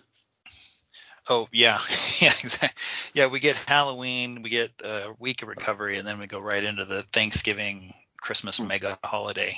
Oh 1.29 1.49
yeah, 1.53 1.79
yeah, 2.21 2.33
exactly. 2.41 2.81
Yeah, 3.15 3.27
we 3.29 3.41
get 3.41 3.57
Halloween, 3.57 4.43
we 4.43 4.51
get 4.51 4.73
a 4.85 5.15
week 5.19 5.43
of 5.43 5.49
recovery, 5.49 5.97
and 5.97 6.07
then 6.07 6.19
we 6.19 6.27
go 6.27 6.41
right 6.41 6.63
into 6.63 6.85
the 6.85 7.03
Thanksgiving, 7.03 7.95
Christmas 8.21 8.61
mega 8.61 8.99
holiday. 9.05 9.57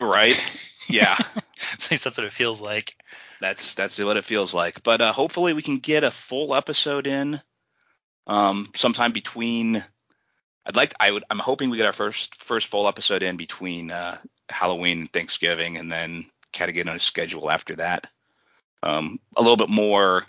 Right? 0.00 0.38
Yeah, 0.86 1.16
At 1.72 1.90
least 1.90 2.04
that's 2.04 2.18
what 2.18 2.26
it 2.26 2.32
feels 2.32 2.60
like. 2.60 2.94
that's 3.40 3.72
that's 3.72 3.98
what 3.98 4.18
it 4.18 4.24
feels 4.26 4.52
like. 4.52 4.82
But 4.82 5.00
uh, 5.00 5.14
hopefully 5.14 5.54
we 5.54 5.62
can 5.62 5.78
get 5.78 6.04
a 6.04 6.10
full 6.10 6.54
episode 6.54 7.06
in 7.06 7.40
um 8.26 8.70
sometime 8.76 9.12
between 9.12 9.82
I'd 10.66 10.76
like 10.76 10.90
to, 10.90 10.96
I 11.00 11.10
would 11.10 11.24
I'm 11.30 11.38
hoping 11.38 11.70
we 11.70 11.78
get 11.78 11.86
our 11.86 11.94
first 11.94 12.34
first 12.34 12.66
full 12.66 12.86
episode 12.86 13.22
in 13.22 13.38
between 13.38 13.90
uh 13.90 14.18
Halloween 14.50 15.00
and 15.00 15.10
Thanksgiving 15.12 15.78
and 15.78 15.90
then 15.90 16.26
kind 16.52 16.68
of 16.68 16.74
get 16.74 16.86
on 16.86 16.96
a 16.96 17.00
schedule 17.00 17.50
after 17.50 17.76
that. 17.76 18.06
Um 18.84 19.18
a 19.36 19.42
little 19.42 19.56
bit 19.56 19.68
more 19.70 20.24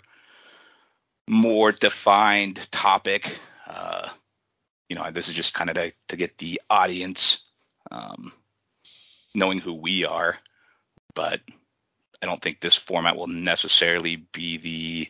more 1.28 1.72
defined 1.72 2.66
topic. 2.72 3.38
Uh 3.66 4.08
you 4.88 4.96
know, 4.96 5.10
this 5.10 5.28
is 5.28 5.34
just 5.34 5.54
kind 5.54 5.68
of 5.70 5.76
to, 5.76 5.92
to 6.08 6.16
get 6.16 6.38
the 6.38 6.60
audience 6.70 7.42
um 7.90 8.32
knowing 9.34 9.58
who 9.58 9.74
we 9.74 10.04
are. 10.04 10.38
but 11.14 11.40
I 12.22 12.26
don't 12.26 12.40
think 12.40 12.60
this 12.60 12.74
format 12.74 13.16
will 13.16 13.26
necessarily 13.26 14.16
be 14.16 14.56
the 14.56 15.08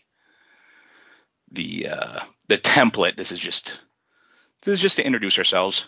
the 1.53 1.89
uh, 1.89 2.21
the 2.49 2.59
template. 2.59 3.17
This 3.17 3.33
is 3.33 3.39
just 3.39 3.81
this 4.63 4.73
is 4.75 4.81
just 4.81 4.97
to 4.97 5.07
introduce 5.07 5.39
ourselves. 5.39 5.87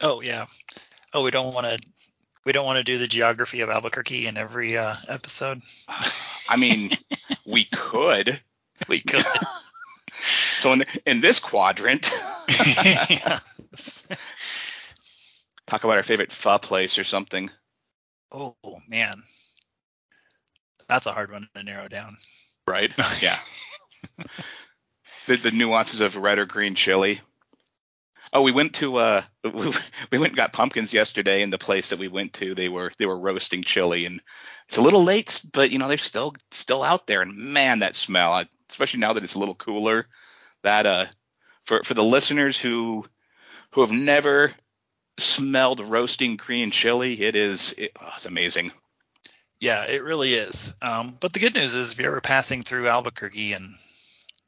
Oh 0.00 0.22
yeah. 0.22 0.46
Oh, 1.12 1.22
we 1.22 1.30
don't 1.30 1.52
want 1.52 1.66
to 1.66 1.78
we 2.44 2.52
don't 2.52 2.64
want 2.64 2.78
to 2.78 2.84
do 2.84 2.98
the 2.98 3.08
geography 3.08 3.60
of 3.60 3.70
Albuquerque 3.70 4.26
in 4.26 4.36
every 4.36 4.78
uh, 4.78 4.94
episode. 5.08 5.60
I 6.50 6.56
mean, 6.56 6.90
we 7.46 7.64
could. 7.64 8.40
We 8.88 9.00
could. 9.00 9.24
so 10.58 10.72
in 10.72 10.84
in 11.06 11.20
this 11.20 11.38
quadrant, 11.38 12.02
talk 15.66 15.84
about 15.84 15.96
our 15.96 16.02
favorite 16.02 16.32
pho 16.32 16.58
place 16.58 16.98
or 16.98 17.04
something. 17.04 17.50
Oh 18.32 18.56
man, 18.88 19.22
that's 20.88 21.06
a 21.06 21.12
hard 21.12 21.30
one 21.30 21.48
to 21.54 21.62
narrow 21.62 21.86
down. 21.86 22.16
Right? 22.66 22.92
Yeah. 23.20 23.36
the, 25.26 25.36
the 25.36 25.50
nuances 25.52 26.00
of 26.00 26.16
red 26.16 26.38
or 26.38 26.46
green 26.46 26.74
chili. 26.74 27.20
Oh, 28.32 28.42
we 28.42 28.52
went 28.52 28.74
to 28.74 28.96
uh 28.96 29.22
we, 29.44 29.72
we 30.12 30.18
went 30.18 30.32
and 30.32 30.36
got 30.36 30.52
pumpkins 30.52 30.92
yesterday 30.92 31.42
and 31.42 31.52
the 31.52 31.58
place 31.58 31.88
that 31.88 31.98
we 31.98 32.08
went 32.08 32.34
to 32.34 32.54
they 32.54 32.68
were 32.68 32.92
they 32.98 33.06
were 33.06 33.18
roasting 33.18 33.62
chili 33.62 34.06
and 34.06 34.20
it's 34.68 34.76
a 34.76 34.82
little 34.82 35.02
late 35.02 35.42
but 35.52 35.70
you 35.70 35.78
know 35.78 35.88
they're 35.88 35.98
still 35.98 36.34
still 36.52 36.82
out 36.82 37.06
there 37.06 37.22
and 37.22 37.36
man 37.36 37.80
that 37.80 37.96
smell 37.96 38.44
especially 38.68 39.00
now 39.00 39.12
that 39.12 39.24
it's 39.24 39.34
a 39.34 39.38
little 39.38 39.54
cooler 39.54 40.06
that 40.62 40.86
uh 40.86 41.06
for 41.64 41.82
for 41.82 41.94
the 41.94 42.04
listeners 42.04 42.56
who 42.56 43.04
who 43.72 43.80
have 43.80 43.90
never 43.92 44.52
smelled 45.18 45.80
roasting 45.80 46.36
green 46.36 46.70
chili 46.70 47.20
it 47.20 47.34
is 47.34 47.74
it, 47.76 47.92
oh, 48.00 48.12
it's 48.16 48.26
amazing. 48.26 48.70
Yeah, 49.60 49.84
it 49.84 50.02
really 50.02 50.32
is. 50.32 50.74
Um, 50.80 51.16
but 51.20 51.34
the 51.34 51.38
good 51.38 51.54
news 51.54 51.74
is 51.74 51.92
if 51.92 51.98
you're 51.98 52.08
ever 52.08 52.22
passing 52.22 52.62
through 52.62 52.88
Albuquerque 52.88 53.52
and 53.52 53.74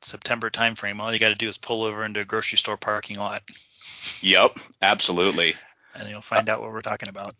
September 0.01 0.49
timeframe, 0.49 1.01
all 1.01 1.13
you 1.13 1.19
got 1.19 1.29
to 1.29 1.35
do 1.35 1.49
is 1.49 1.59
pull 1.59 1.85
over 1.85 2.03
into 2.03 2.21
a 2.21 2.25
grocery 2.25 2.57
store 2.57 2.79
parking 2.79 3.19
lot. 3.19 3.43
Yep, 4.23 4.53
absolutely. 4.81 5.55
And 5.95 6.09
you'll 6.09 6.21
find 6.21 6.49
out 6.49 6.61
what 6.61 6.73
we're 6.73 6.81
talking 6.81 7.09
about. 7.09 7.35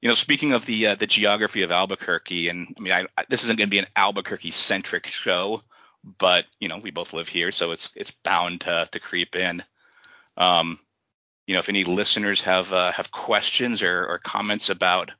You 0.00 0.08
know, 0.08 0.14
speaking 0.14 0.52
of 0.52 0.64
the 0.66 0.88
uh, 0.88 0.94
the 0.94 1.06
geography 1.06 1.62
of 1.62 1.72
Albuquerque, 1.72 2.48
and 2.48 2.74
I 2.78 2.80
mean, 2.80 2.92
I, 2.92 3.06
I, 3.16 3.24
this 3.28 3.44
isn't 3.44 3.56
going 3.56 3.68
to 3.68 3.70
be 3.70 3.78
an 3.78 3.86
Albuquerque 3.96 4.50
centric 4.50 5.06
show, 5.06 5.62
but 6.18 6.46
you 6.60 6.68
know, 6.68 6.78
we 6.78 6.90
both 6.90 7.12
live 7.12 7.28
here, 7.28 7.50
so 7.50 7.72
it's 7.72 7.90
it's 7.96 8.10
bound 8.10 8.62
to 8.62 8.88
to 8.92 9.00
creep 9.00 9.36
in. 9.36 9.64
Um, 10.36 10.78
you 11.46 11.54
know, 11.54 11.60
if 11.60 11.68
any 11.68 11.84
listeners 11.84 12.42
have 12.42 12.72
uh, 12.72 12.92
have 12.92 13.10
questions 13.10 13.82
or, 13.82 14.06
or 14.06 14.18
comments 14.18 14.70
about 14.70 15.10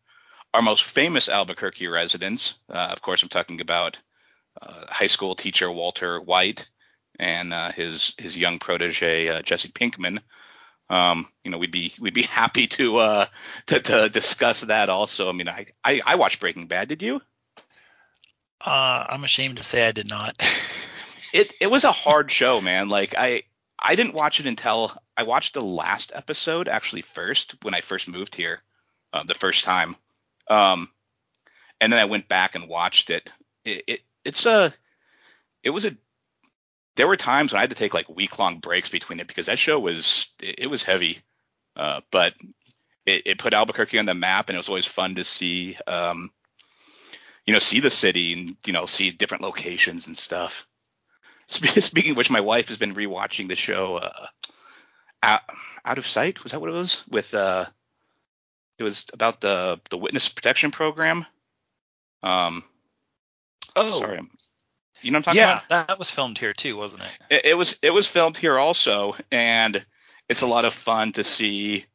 our 0.55 0.63
most 0.63 0.85
famous 0.85 1.29
Albuquerque 1.29 1.89
residents, 1.89 2.55
uh, 2.71 2.89
of 2.93 3.03
course, 3.03 3.23
I'm 3.23 3.29
talking 3.29 3.61
about 3.61 3.99
uh, 4.61 4.87
high 4.89 5.07
school 5.07 5.35
teacher 5.35 5.71
Walter 5.71 6.21
White 6.21 6.67
and 7.19 7.53
uh, 7.53 7.73
his 7.73 8.15
his 8.19 8.37
young 8.37 8.59
protege 8.59 9.29
uh, 9.29 9.43
Jesse 9.43 9.69
Pinkman. 9.69 10.21
Um, 10.89 11.27
you 11.45 11.51
know, 11.51 11.59
we'd 11.59 11.73
be 11.73 11.93
we'd 11.99 12.15
be 12.15 12.23
happy 12.41 12.67
to 12.69 12.99
uh 12.99 13.27
to, 13.67 13.81
to 13.81 14.09
discuss 14.09 14.63
that 14.63 14.89
also. 14.89 15.29
I 15.29 15.33
mean, 15.33 15.49
I, 15.49 15.67
I 15.85 16.01
I 16.05 16.15
watched 16.17 16.41
Breaking 16.41 16.67
Bad. 16.67 16.89
Did 16.89 17.03
you? 17.03 17.21
Uh, 18.61 19.05
I'm 19.09 19.25
ashamed 19.25 19.59
to 19.59 19.63
say 19.63 19.87
I 19.87 19.93
did 19.93 20.09
not. 20.09 20.37
it 21.33 21.53
it 21.61 21.71
was 21.71 21.85
a 21.85 21.93
hard 21.93 22.31
show, 22.31 22.61
man. 22.61 22.89
Like 22.89 23.15
I 23.17 23.43
I 23.79 23.95
didn't 23.95 24.15
watch 24.15 24.41
it 24.41 24.47
until 24.47 24.97
I 25.17 25.25
watched 25.25 25.55
the 25.55 25.63
last 25.63 26.13
episode 26.15 26.69
actually 26.69 27.03
first 27.03 27.57
when 27.63 27.75
I 27.75 27.81
first 27.81 28.09
moved 28.09 28.35
here, 28.35 28.63
uh, 29.13 29.25
the 29.25 29.35
first 29.35 29.65
time. 29.65 29.97
Um, 30.49 30.89
and 31.81 31.93
then 31.93 32.01
I 32.01 32.07
went 32.07 32.29
back 32.29 32.55
and 32.55 32.69
watched 32.69 33.11
it. 33.11 33.31
It, 33.65 33.85
it 33.87 34.01
it's 34.25 34.47
a 34.47 34.73
it 35.63 35.71
was 35.71 35.85
a 35.85 35.97
there 36.97 37.07
were 37.07 37.17
times 37.17 37.53
when 37.53 37.59
I 37.59 37.63
had 37.63 37.71
to 37.71 37.77
take 37.77 37.95
like 37.95 38.09
week 38.09 38.39
long 38.39 38.59
breaks 38.59 38.89
between 38.89 39.21
it 39.21 39.29
because 39.29 39.47
that 39.47 39.59
show 39.59 39.79
was 39.79 40.27
it, 40.43 40.57
it 40.59 40.67
was 40.67 40.83
heavy, 40.83 41.21
uh, 41.77 42.01
but 42.11 42.35
it, 43.05 43.23
it, 43.27 43.39
put 43.39 43.55
Albuquerque 43.55 43.99
on 43.99 44.07
the 44.07 44.15
map 44.15 44.49
and 44.49 44.57
it 44.57 44.59
was 44.59 44.69
always 44.69 44.87
fun 44.87 45.15
to 45.15 45.25
see 45.25 45.77
um, 45.87 46.31
you 47.45 47.53
know 47.53 47.59
see 47.59 47.81
the 47.81 47.91
city 47.91 48.33
and 48.33 48.57
you 48.67 48.73
know 48.73 48.87
see 48.87 49.11
different 49.11 49.43
locations 49.43 50.07
and 50.09 50.19
stuff. 50.19 50.67
Speaking 51.49 52.13
of 52.13 52.17
which, 52.17 52.31
my 52.31 52.41
wife 52.41 52.69
has 52.69 52.79
been 52.79 52.95
rewatching 52.95 53.49
the 53.49 53.55
show 53.55 53.97
uh, 53.97 54.27
out, 55.23 55.43
out 55.85 55.99
of 55.99 56.07
sight. 56.07 56.43
Was 56.43 56.53
that 56.53 56.61
what 56.61 56.71
it 56.71 56.75
was 56.75 57.05
with? 57.09 57.33
Uh, 57.35 57.67
it 58.79 58.83
was 58.83 59.07
about 59.13 59.41
the 59.41 59.81
the 59.91 59.99
witness 59.99 60.29
protection 60.29 60.71
program. 60.71 61.25
Um, 62.23 62.65
Oh, 63.77 64.01
sorry. 64.01 64.21
You 65.03 65.11
know 65.11 65.19
what 65.19 65.29
I'm 65.29 65.35
talking 65.35 65.39
yeah, 65.39 65.53
about? 65.53 65.65
Yeah, 65.71 65.85
that 65.89 65.99
was 65.99 66.11
filmed 66.11 66.39
here 66.39 66.53
too, 66.53 66.77
wasn't 66.77 67.05
it? 67.05 67.09
it? 67.31 67.47
It 67.47 67.55
was 67.55 67.77
it 67.83 67.91
was 67.91 68.07
filmed 68.07 68.37
here 68.37 68.59
also, 68.59 69.15
and 69.31 69.85
it's 70.29 70.43
a 70.43 70.47
lot 70.47 70.65
of 70.65 70.75
fun 70.75 71.13
to 71.13 71.25
see 71.25 71.87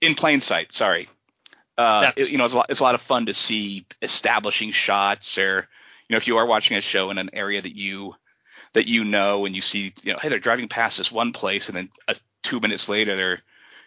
in 0.00 0.14
plain 0.14 0.40
sight. 0.40 0.72
Sorry. 0.72 1.08
Uh, 1.78 2.10
it, 2.16 2.30
you 2.30 2.36
know, 2.36 2.44
it's 2.44 2.54
a, 2.54 2.58
lot, 2.58 2.66
it's 2.68 2.80
a 2.80 2.82
lot 2.82 2.94
of 2.94 3.00
fun 3.00 3.26
to 3.26 3.34
see 3.34 3.86
establishing 4.02 4.70
shots, 4.70 5.38
or 5.38 5.68
you 6.08 6.14
know, 6.14 6.16
if 6.16 6.26
you 6.26 6.36
are 6.36 6.46
watching 6.46 6.76
a 6.76 6.80
show 6.80 7.10
in 7.10 7.18
an 7.18 7.30
area 7.32 7.60
that 7.60 7.76
you 7.76 8.14
that 8.72 8.86
you 8.86 9.04
know, 9.04 9.46
and 9.46 9.54
you 9.54 9.62
see, 9.62 9.92
you 10.02 10.12
know, 10.12 10.18
hey, 10.20 10.28
they're 10.28 10.38
driving 10.38 10.68
past 10.68 10.98
this 10.98 11.10
one 11.10 11.32
place, 11.32 11.68
and 11.68 11.76
then 11.76 11.90
uh, 12.08 12.14
two 12.42 12.60
minutes 12.60 12.88
later 12.88 13.16
they're 13.16 13.42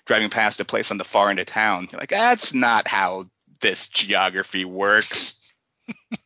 driving 0.05 0.29
past 0.29 0.59
a 0.59 0.65
place 0.65 0.91
on 0.91 0.97
the 0.97 1.03
far 1.03 1.29
end 1.29 1.39
of 1.39 1.45
town. 1.45 1.87
You're 1.91 1.99
like, 1.99 2.09
that's 2.09 2.53
not 2.53 2.87
how 2.87 3.29
this 3.61 3.87
geography 3.87 4.65
works. 4.65 5.39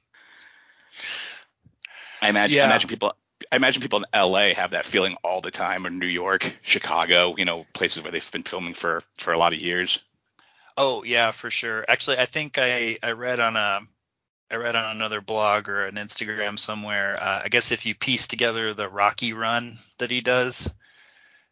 I 2.22 2.30
imagine, 2.30 2.58
yeah. 2.58 2.64
I 2.64 2.66
imagine 2.68 2.90
people. 2.90 3.14
I 3.52 3.56
imagine 3.56 3.82
people 3.82 4.00
in 4.00 4.06
LA 4.20 4.54
have 4.56 4.72
that 4.72 4.86
feeling 4.86 5.16
all 5.24 5.42
the 5.42 5.52
time, 5.52 5.86
or 5.86 5.90
New 5.90 6.08
York, 6.08 6.58
Chicago, 6.64 7.36
you 7.38 7.46
know, 7.46 7.66
places 7.74 8.02
where 8.02 8.12
they've 8.12 8.32
been 8.32 8.44
filming 8.44 8.74
for 8.74 9.04
for 9.20 9.32
a 9.34 9.38
lot 9.38 9.54
of 9.54 9.60
years. 9.60 10.00
Oh 10.76 11.04
yeah, 11.04 11.32
for 11.32 11.50
sure. 11.50 11.86
Actually, 11.88 12.18
I 12.18 12.26
think 12.26 12.58
I 12.58 12.98
I 13.02 13.12
read 13.12 13.40
on 13.40 13.56
a 13.56 13.82
I 14.50 14.56
read 14.56 14.76
on 14.76 14.96
another 14.96 15.22
blog 15.22 15.68
or 15.70 15.86
an 15.86 15.96
Instagram 15.96 16.58
somewhere. 16.58 17.18
Uh, 17.22 17.42
I 17.46 17.50
guess 17.50 17.72
if 17.72 17.86
you 17.86 17.96
piece 17.96 18.28
together 18.28 18.74
the 18.74 18.88
Rocky 18.88 19.34
run 19.34 19.78
that 19.98 20.10
he 20.10 20.22
does, 20.22 20.70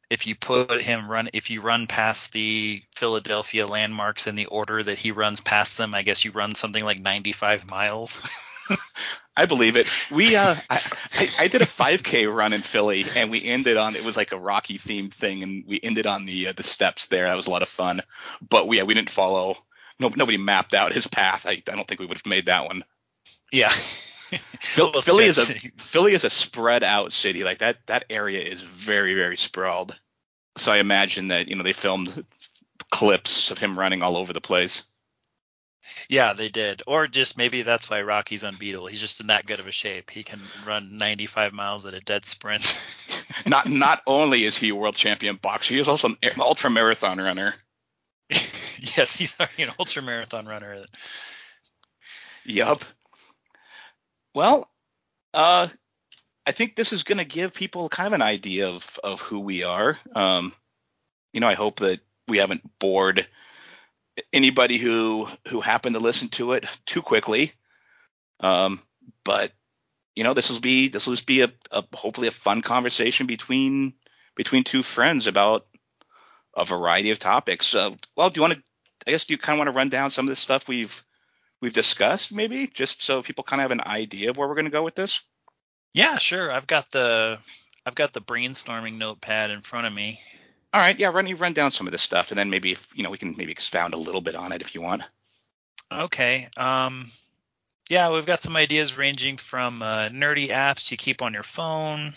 if 0.09 0.27
you 0.27 0.35
put 0.35 0.81
him 0.81 1.09
run, 1.09 1.29
if 1.33 1.49
you 1.49 1.61
run 1.61 1.87
past 1.87 2.31
the 2.31 2.81
Philadelphia 2.95 3.67
landmarks 3.67 4.27
in 4.27 4.35
the 4.35 4.45
order 4.45 4.81
that 4.81 4.97
he 4.97 5.11
runs 5.11 5.41
past 5.41 5.77
them, 5.77 5.93
I 5.93 6.03
guess 6.03 6.23
you 6.23 6.31
run 6.31 6.55
something 6.55 6.83
like 6.83 6.99
95 6.99 7.67
miles. 7.67 8.21
I 9.37 9.45
believe 9.45 9.75
it. 9.75 9.87
We 10.11 10.35
uh, 10.35 10.55
I, 10.69 10.81
I, 11.39 11.47
did 11.49 11.61
a 11.61 11.65
5K 11.65 12.33
run 12.33 12.53
in 12.53 12.61
Philly, 12.61 13.05
and 13.15 13.29
we 13.29 13.43
ended 13.43 13.75
on 13.75 13.95
it 13.95 14.03
was 14.03 14.15
like 14.15 14.31
a 14.31 14.39
Rocky 14.39 14.77
themed 14.77 15.13
thing, 15.13 15.43
and 15.43 15.65
we 15.67 15.79
ended 15.81 16.05
on 16.05 16.25
the 16.25 16.47
uh, 16.47 16.53
the 16.53 16.63
steps 16.63 17.07
there. 17.07 17.27
That 17.27 17.35
was 17.35 17.47
a 17.47 17.51
lot 17.51 17.61
of 17.61 17.67
fun. 17.67 18.01
But 18.47 18.67
we, 18.67 18.77
yeah, 18.77 18.83
we 18.83 18.93
didn't 18.93 19.09
follow. 19.09 19.57
No, 19.99 20.09
nobody 20.15 20.37
mapped 20.37 20.73
out 20.73 20.93
his 20.93 21.07
path. 21.07 21.45
I, 21.45 21.63
I 21.69 21.75
don't 21.75 21.87
think 21.87 21.99
we 21.99 22.05
would 22.05 22.17
have 22.17 22.25
made 22.25 22.45
that 22.45 22.65
one. 22.65 22.83
Yeah. 23.51 23.69
Philly, 23.69 25.01
Philly 25.01 25.25
is 25.25 25.37
a 25.37 25.53
Philly 25.77 26.13
is 26.13 26.23
a 26.23 26.29
spread 26.29 26.83
out 26.83 27.13
city. 27.13 27.43
Like 27.43 27.59
that 27.59 27.77
that 27.87 28.05
area 28.09 28.41
is 28.41 28.61
very 28.63 29.13
very 29.15 29.37
sprawled. 29.37 29.97
So 30.57 30.71
I 30.71 30.77
imagine 30.77 31.29
that 31.29 31.47
you 31.49 31.55
know 31.55 31.63
they 31.63 31.73
filmed 31.73 32.25
clips 32.89 33.51
of 33.51 33.57
him 33.57 33.77
running 33.77 34.01
all 34.01 34.17
over 34.17 34.33
the 34.33 34.41
place. 34.41 34.83
Yeah, 36.09 36.33
they 36.33 36.49
did. 36.49 36.81
Or 36.87 37.07
just 37.07 37.37
maybe 37.37 37.61
that's 37.61 37.89
why 37.89 38.01
Rocky's 38.01 38.43
unbeatable. 38.43 38.87
He's 38.87 39.01
just 39.01 39.21
in 39.21 39.27
that 39.27 39.45
good 39.45 39.59
of 39.59 39.67
a 39.67 39.71
shape. 39.71 40.11
He 40.11 40.23
can 40.23 40.41
run 40.65 40.97
95 40.97 41.53
miles 41.53 41.85
at 41.85 41.93
a 41.93 41.99
dead 41.99 42.25
sprint. 42.25 42.81
not 43.45 43.69
not 43.69 44.01
only 44.07 44.45
is 44.45 44.57
he 44.57 44.69
a 44.69 44.75
world 44.75 44.95
champion 44.95 45.37
boxer, 45.41 45.73
he 45.73 45.79
is 45.79 45.87
also 45.87 46.09
an 46.09 46.39
ultra 46.39 46.69
marathon 46.69 47.17
runner. 47.17 47.55
yes, 48.29 49.15
he's 49.15 49.39
already 49.39 49.63
an 49.63 49.71
ultra 49.79 50.01
marathon 50.01 50.45
runner. 50.45 50.83
Yup. 52.45 52.83
Well, 54.33 54.69
uh, 55.33 55.67
I 56.45 56.51
think 56.51 56.75
this 56.75 56.93
is 56.93 57.03
going 57.03 57.17
to 57.17 57.25
give 57.25 57.53
people 57.53 57.89
kind 57.89 58.07
of 58.07 58.13
an 58.13 58.21
idea 58.21 58.67
of 58.67 58.99
of 59.03 59.21
who 59.21 59.39
we 59.39 59.63
are. 59.63 59.97
Um, 60.13 60.53
you 61.33 61.39
know, 61.39 61.47
I 61.47 61.55
hope 61.55 61.79
that 61.79 61.99
we 62.27 62.37
haven't 62.37 62.79
bored 62.79 63.27
anybody 64.35 64.77
who 64.77 65.27
who 65.47 65.61
happened 65.61 65.95
to 65.95 65.99
listen 65.99 66.29
to 66.29 66.53
it 66.53 66.65
too 66.85 67.01
quickly. 67.01 67.53
Um, 68.39 68.81
but 69.23 69.51
you 70.15 70.23
know, 70.23 70.33
this 70.33 70.49
will 70.49 70.59
be 70.59 70.89
this 70.89 71.07
will 71.07 71.13
just 71.13 71.25
be 71.25 71.41
a, 71.41 71.51
a 71.71 71.83
hopefully 71.93 72.27
a 72.27 72.31
fun 72.31 72.61
conversation 72.61 73.25
between 73.25 73.93
between 74.35 74.63
two 74.63 74.83
friends 74.83 75.27
about 75.27 75.65
a 76.55 76.65
variety 76.65 77.11
of 77.11 77.19
topics. 77.19 77.73
Uh, 77.73 77.91
well, 78.15 78.29
do 78.29 78.37
you 78.37 78.41
want 78.41 78.53
to? 78.53 78.63
I 79.07 79.11
guess 79.11 79.25
do 79.25 79.33
you 79.33 79.37
kind 79.37 79.55
of 79.55 79.59
want 79.59 79.67
to 79.67 79.77
run 79.77 79.89
down 79.89 80.11
some 80.11 80.25
of 80.25 80.29
the 80.29 80.35
stuff 80.35 80.67
we've 80.67 81.03
we've 81.61 81.73
discussed, 81.73 82.33
maybe, 82.33 82.67
just 82.67 83.03
so 83.03 83.23
people 83.23 83.43
kind 83.43 83.61
of 83.61 83.63
have 83.63 83.71
an 83.71 83.81
idea 83.85 84.29
of 84.29 84.37
where 84.37 84.47
we're 84.47 84.55
going 84.55 84.65
to 84.65 84.71
go 84.71 84.83
with 84.83 84.95
this. 84.95 85.21
Yeah, 85.93 86.17
sure. 86.17 86.51
I've 86.51 86.67
got 86.67 86.91
the 86.91 87.39
I've 87.85 87.95
got 87.95 88.13
the 88.13 88.21
brainstorming 88.21 88.97
notepad 88.97 89.51
in 89.51 89.61
front 89.61 89.87
of 89.87 89.93
me. 89.93 90.19
All 90.75 90.81
right, 90.81 90.99
yeah, 90.99 91.07
run 91.07 91.25
you 91.25 91.37
run 91.37 91.53
down 91.53 91.71
some 91.71 91.87
of 91.87 91.91
this 91.91 92.01
stuff, 92.01 92.31
and 92.31 92.37
then 92.37 92.49
maybe 92.49 92.73
if, 92.73 92.85
you 92.93 93.01
know 93.01 93.09
we 93.09 93.17
can 93.17 93.33
maybe 93.37 93.53
expound 93.53 93.93
a 93.93 93.97
little 93.97 94.19
bit 94.19 94.35
on 94.35 94.51
it 94.51 94.61
if 94.61 94.75
you 94.75 94.81
want. 94.81 95.03
Okay. 95.89 96.49
Um, 96.57 97.09
yeah, 97.89 98.11
we've 98.11 98.25
got 98.25 98.41
some 98.41 98.57
ideas 98.57 98.97
ranging 98.97 99.37
from 99.37 99.81
uh, 99.81 100.09
nerdy 100.09 100.49
apps 100.49 100.91
you 100.91 100.97
keep 100.97 101.21
on 101.21 101.33
your 101.33 101.43
phone, 101.43 102.13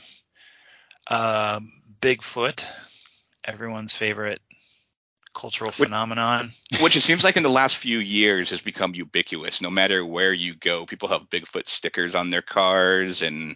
uh, 1.06 1.60
Bigfoot, 2.00 2.66
everyone's 3.44 3.92
favorite 3.92 4.40
cultural 5.34 5.70
phenomenon. 5.70 6.50
Which 6.82 6.96
it 6.96 7.02
seems 7.02 7.22
like 7.22 7.36
in 7.36 7.44
the 7.44 7.48
last 7.48 7.76
few 7.86 7.98
years 7.98 8.50
has 8.50 8.60
become 8.60 8.92
ubiquitous. 8.92 9.60
No 9.60 9.70
matter 9.70 10.04
where 10.04 10.32
you 10.32 10.56
go, 10.56 10.84
people 10.84 11.10
have 11.10 11.30
Bigfoot 11.30 11.68
stickers 11.68 12.16
on 12.16 12.28
their 12.28 12.42
cars, 12.42 13.22
and 13.22 13.54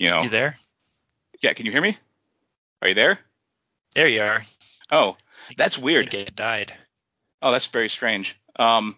you 0.00 0.10
know. 0.10 0.22
You 0.22 0.30
there? 0.30 0.58
Yeah, 1.42 1.52
can 1.52 1.64
you 1.64 1.70
hear 1.70 1.80
me? 1.80 1.96
Are 2.82 2.88
you 2.88 2.94
there? 2.94 3.20
There 3.96 4.08
you 4.08 4.20
are. 4.20 4.44
Oh, 4.92 5.16
that's 5.56 5.78
weird. 5.78 6.12
it 6.12 6.36
died. 6.36 6.74
Oh, 7.40 7.50
that's 7.50 7.64
very 7.64 7.88
strange. 7.88 8.36
Um, 8.56 8.94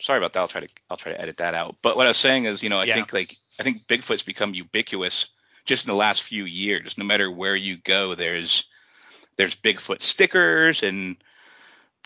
sorry 0.00 0.16
about 0.16 0.32
that. 0.32 0.40
I'll 0.40 0.48
try 0.48 0.62
to 0.62 0.68
I'll 0.88 0.96
try 0.96 1.12
to 1.12 1.20
edit 1.20 1.36
that 1.36 1.52
out. 1.54 1.76
But 1.82 1.98
what 1.98 2.06
I 2.06 2.10
was 2.10 2.16
saying 2.16 2.46
is, 2.46 2.62
you 2.62 2.70
know, 2.70 2.80
I 2.80 2.84
Yeah. 2.84 2.94
think 2.94 3.12
like 3.12 3.36
I 3.60 3.62
think 3.62 3.82
Bigfoot's 3.86 4.22
become 4.22 4.54
ubiquitous 4.54 5.26
just 5.66 5.84
in 5.84 5.90
the 5.90 5.96
last 5.96 6.22
few 6.22 6.46
years. 6.46 6.96
No 6.96 7.04
matter 7.04 7.30
where 7.30 7.54
you 7.54 7.76
go, 7.76 8.14
there's 8.14 8.64
there's 9.36 9.54
Bigfoot 9.54 10.00
stickers 10.00 10.82
and 10.82 11.16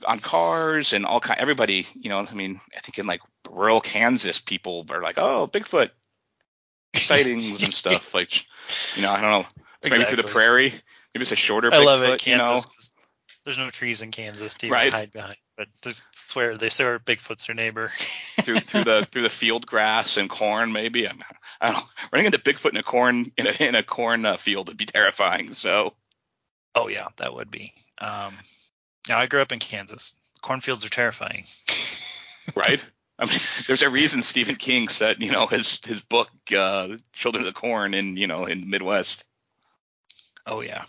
on 0.05 0.19
cars 0.19 0.93
and 0.93 1.07
all 1.07 1.21
kind. 1.21 1.39
Everybody, 1.39 1.87
you 1.95 2.09
know, 2.09 2.27
I 2.29 2.35
mean, 2.35 2.61
I 2.77 2.81
think 2.81 2.99
in 2.99 3.07
like 3.07 3.21
rural 3.49 3.81
Kansas, 3.81 4.41
people 4.41 4.85
are 4.91 5.01
like, 5.01 5.17
oh, 5.17 5.47
Bigfoot 5.47 5.91
sightings 6.97 7.63
and 7.63 7.73
stuff. 7.73 8.15
Like, 8.15 8.45
you 8.97 9.03
know, 9.03 9.13
I 9.13 9.21
don't 9.21 9.31
know, 9.31 9.47
maybe 9.91 10.05
through 10.05 10.23
the 10.23 10.29
prairie. 10.29 10.75
Maybe 11.15 11.23
it's 11.23 11.33
a 11.33 11.37
shorter 11.37 11.73
I 11.73 11.77
Bigfoot. 11.79 11.85
love 11.85 12.03
it, 12.03 12.27
you 12.27 12.37
know, 12.37 12.61
There's 13.45 13.59
no 13.59 13.71
trees 13.71 14.03
in 14.03 14.11
Kansas 14.11 14.55
to 14.55 14.67
even 14.67 14.75
Right. 14.75 14.93
hide 14.93 15.13
behind, 15.13 15.37
but 15.57 15.69
I 15.85 15.93
swear 16.13 16.57
they 16.57 16.69
swear 16.69 16.99
Bigfoot's 16.99 17.47
their 17.47 17.55
neighbor. 17.55 17.89
through 18.43 18.61
through 18.61 18.85
the 18.85 19.07
through 19.11 19.23
the 19.23 19.31
field 19.31 19.67
grass 19.67 20.17
and 20.17 20.29
corn 20.29 20.73
maybe 20.73 21.09
I'm, 21.09 21.23
I 21.61 21.71
don't 21.73 21.79
know 21.81 21.89
running 22.13 22.27
into 22.27 22.39
Bigfoot 22.39 22.71
in 22.71 22.77
a 22.77 22.83
corn 22.83 23.33
in 23.37 23.47
a 23.47 23.51
in 23.51 23.75
a 23.75 23.83
corn 23.83 24.25
uh, 24.27 24.37
field 24.37 24.69
would 24.69 24.77
be 24.77 24.87
terrifying 24.87 25.53
so 25.55 25.95
oh 26.75 26.89
yeah, 26.89 27.09
that 27.17 27.33
would 27.35 27.51
be. 27.51 27.73
Um, 27.99 28.37
now 29.09 29.19
I 29.19 29.27
grew 29.27 29.41
up 29.41 29.53
in 29.53 29.59
Kansas. 29.59 30.13
Cornfields 30.43 30.85
are 30.85 30.91
terrifying. 30.91 31.45
right 32.55 32.85
I 33.19 33.27
mean 33.27 33.41
there's 33.67 33.83
a 33.83 33.91
reason 33.91 34.23
Stephen 34.23 34.57
King 34.57 34.89
said 34.89 35.23
you 35.23 35.33
know 35.33 35.47
his 35.47 35.81
his 35.85 36.03
book 36.03 36.29
uh, 36.57 36.89
Children 37.13 37.47
of 37.47 37.55
the 37.55 37.59
Corn 37.59 37.95
in 37.95 38.17
you 38.17 38.27
know 38.27 38.45
in 38.45 38.61
the 38.61 38.67
Midwest 38.67 39.25
Oh 40.47 40.61
yeah. 40.61 40.85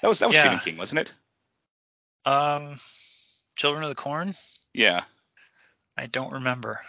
that 0.00 0.08
was 0.08 0.18
that 0.20 0.28
was 0.28 0.36
Yeah. 0.36 0.42
Stephen 0.42 0.58
King 0.60 0.76
wasn't 0.76 1.00
it 1.00 1.12
Um, 2.24 2.78
Children 3.56 3.82
of 3.84 3.88
the 3.88 3.94
Corn. 3.94 4.34
yeah 4.72 5.04
I 5.96 6.06
don't 6.06 6.32
remember. 6.32 6.80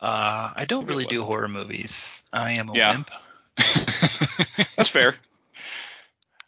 Uh, 0.00 0.52
I 0.56 0.64
don't 0.64 0.86
really 0.86 1.06
do 1.06 1.22
horror 1.22 1.48
movies. 1.48 2.24
I 2.32 2.52
am 2.52 2.68
a 2.70 2.74
Yeah. 2.74 2.92
wimp. 2.92 3.10
that's 4.76 4.88
fair 4.88 5.16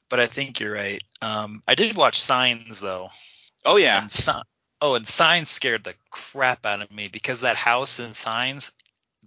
but 0.09 0.21
I 0.21 0.26
think 0.26 0.61
you're 0.61 0.73
right. 0.73 1.03
Um, 1.23 1.62
I 1.67 1.75
did 1.75 1.97
watch 1.97 2.21
Signs 2.21 2.79
though, 2.81 3.11
oh 3.64 3.76
yeah 3.76 4.03
and 4.03 4.12
Si- 4.12 4.31
oh, 4.81 4.95
and 4.95 5.07
Signs 5.07 5.49
scared 5.49 5.83
the 5.83 5.95
crap 6.11 6.67
out 6.67 6.83
of 6.83 6.93
me 6.93 7.09
because 7.12 7.41
that 7.41 7.57
house 7.57 7.99
in 7.99 8.12
Signs, 8.12 8.73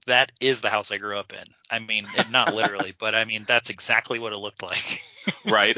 that 0.07 0.31
is 0.41 0.61
the 0.61 0.69
house 0.69 0.91
I 0.91 0.97
grew 0.97 1.17
up 1.17 1.31
in. 1.33 1.43
I 1.69 1.79
mean, 1.79 2.07
not 2.31 2.53
literally, 2.53 2.93
but 2.97 3.15
I 3.15 3.25
mean 3.25 3.45
that's 3.47 3.69
exactly 3.69 4.19
what 4.19 4.33
it 4.33 4.37
looked 4.37 4.63
like. 4.63 5.01
right 5.45 5.77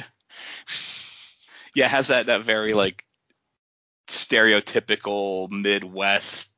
yeah 1.75 1.85
it 1.85 1.91
has 1.91 2.07
that 2.07 2.27
that 2.27 2.41
very 2.43 2.73
like 2.73 3.03
stereotypical 4.07 5.49
Midwest 5.49 6.51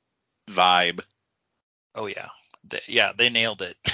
vibe 0.50 1.02
oh 1.96 2.06
yeah, 2.08 2.30
They- 2.64 2.82
yeah, 2.88 3.12
they 3.18 3.30
nailed 3.30 3.62
it. 3.62 3.78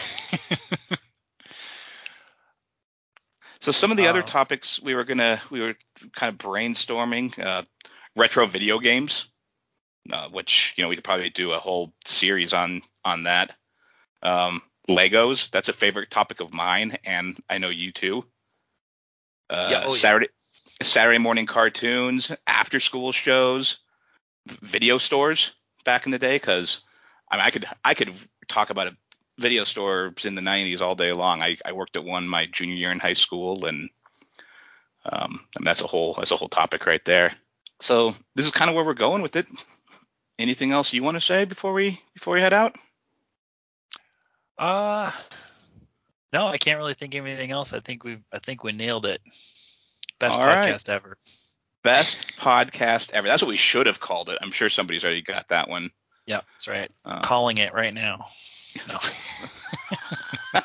So 3.59 3.71
some 3.71 3.91
of 3.91 3.97
the 3.97 4.07
other 4.07 4.21
Uh, 4.21 4.25
topics 4.25 4.81
we 4.81 4.95
were 4.95 5.03
gonna 5.03 5.41
we 5.49 5.59
were 5.59 5.75
kind 6.15 6.31
of 6.33 6.37
brainstorming 6.37 7.37
uh, 7.43 7.63
retro 8.15 8.45
video 8.45 8.79
games, 8.79 9.25
uh, 10.11 10.29
which 10.29 10.73
you 10.77 10.83
know 10.83 10.87
we 10.89 10.95
could 10.95 11.03
probably 11.03 11.29
do 11.31 11.51
a 11.51 11.59
whole 11.59 11.93
series 12.05 12.53
on 12.53 12.81
on 13.03 13.23
that. 13.23 13.51
Um, 14.21 14.61
Legos, 14.89 15.51
that's 15.51 15.69
a 15.69 15.73
favorite 15.73 16.09
topic 16.09 16.39
of 16.39 16.53
mine, 16.53 16.97
and 17.03 17.37
I 17.49 17.57
know 17.57 17.69
you 17.69 17.91
too. 17.91 18.25
Uh, 19.49 19.67
Yeah, 19.71 19.83
oh, 19.85 19.93
yeah. 19.93 19.99
Saturday 19.99 20.27
Saturday 20.81 21.17
morning 21.17 21.45
cartoons, 21.45 22.31
after 22.45 22.79
school 22.79 23.11
shows, 23.11 23.79
video 24.47 24.97
stores 24.97 25.51
back 25.85 26.05
in 26.05 26.11
the 26.11 26.19
day, 26.19 26.35
because 26.35 26.81
I 27.29 27.37
mean 27.37 27.45
I 27.45 27.51
could 27.51 27.65
I 27.83 27.93
could 27.93 28.13
talk 28.47 28.69
about 28.69 28.87
a 28.87 28.97
video 29.39 29.63
stores 29.63 30.25
in 30.25 30.35
the 30.35 30.41
90s 30.41 30.81
all 30.81 30.95
day 30.95 31.11
long. 31.13 31.41
I, 31.41 31.57
I 31.65 31.73
worked 31.73 31.95
at 31.95 32.03
one 32.03 32.27
my 32.27 32.45
junior 32.45 32.75
year 32.75 32.91
in 32.91 32.99
high 32.99 33.13
school, 33.13 33.65
and 33.65 33.89
um, 35.05 35.39
and 35.55 35.65
that's 35.65 35.81
a 35.81 35.87
whole 35.87 36.13
that's 36.13 36.31
a 36.31 36.37
whole 36.37 36.49
topic 36.49 36.85
right 36.85 37.03
there. 37.05 37.35
So 37.79 38.15
this 38.35 38.45
is 38.45 38.51
kind 38.51 38.69
of 38.69 38.75
where 38.75 38.85
we're 38.85 38.93
going 38.93 39.21
with 39.21 39.35
it. 39.35 39.47
Anything 40.39 40.71
else 40.71 40.93
you 40.93 41.03
want 41.03 41.15
to 41.15 41.21
say 41.21 41.45
before 41.45 41.73
we 41.73 42.01
before 42.13 42.35
we 42.35 42.41
head 42.41 42.53
out? 42.53 42.75
Uh, 44.57 45.11
no, 46.33 46.47
I 46.47 46.57
can't 46.57 46.79
really 46.79 46.93
think 46.93 47.15
of 47.15 47.25
anything 47.25 47.51
else. 47.51 47.73
I 47.73 47.79
think 47.79 48.03
we 48.03 48.17
I 48.31 48.39
think 48.39 48.63
we 48.63 48.71
nailed 48.71 49.05
it. 49.05 49.21
Best 50.19 50.37
All 50.37 50.45
right. 50.45 50.73
podcast 50.73 50.89
ever. 50.89 51.17
Best 51.83 52.37
podcast 52.37 53.11
ever. 53.11 53.27
That's 53.27 53.41
what 53.41 53.49
we 53.49 53.57
should 53.57 53.85
have 53.85 53.99
called 53.99 54.29
it. 54.29 54.37
I'm 54.41 54.51
sure 54.51 54.69
somebody's 54.69 55.03
already 55.03 55.21
got 55.21 55.49
that 55.49 55.69
one. 55.69 55.91
Yeah, 56.25 56.41
that's 56.53 56.67
right. 56.67 56.91
Uh, 57.05 57.21
Calling 57.21 57.57
it 57.57 57.73
right 57.73 57.93
now. 57.93 58.25
No. 58.87 58.99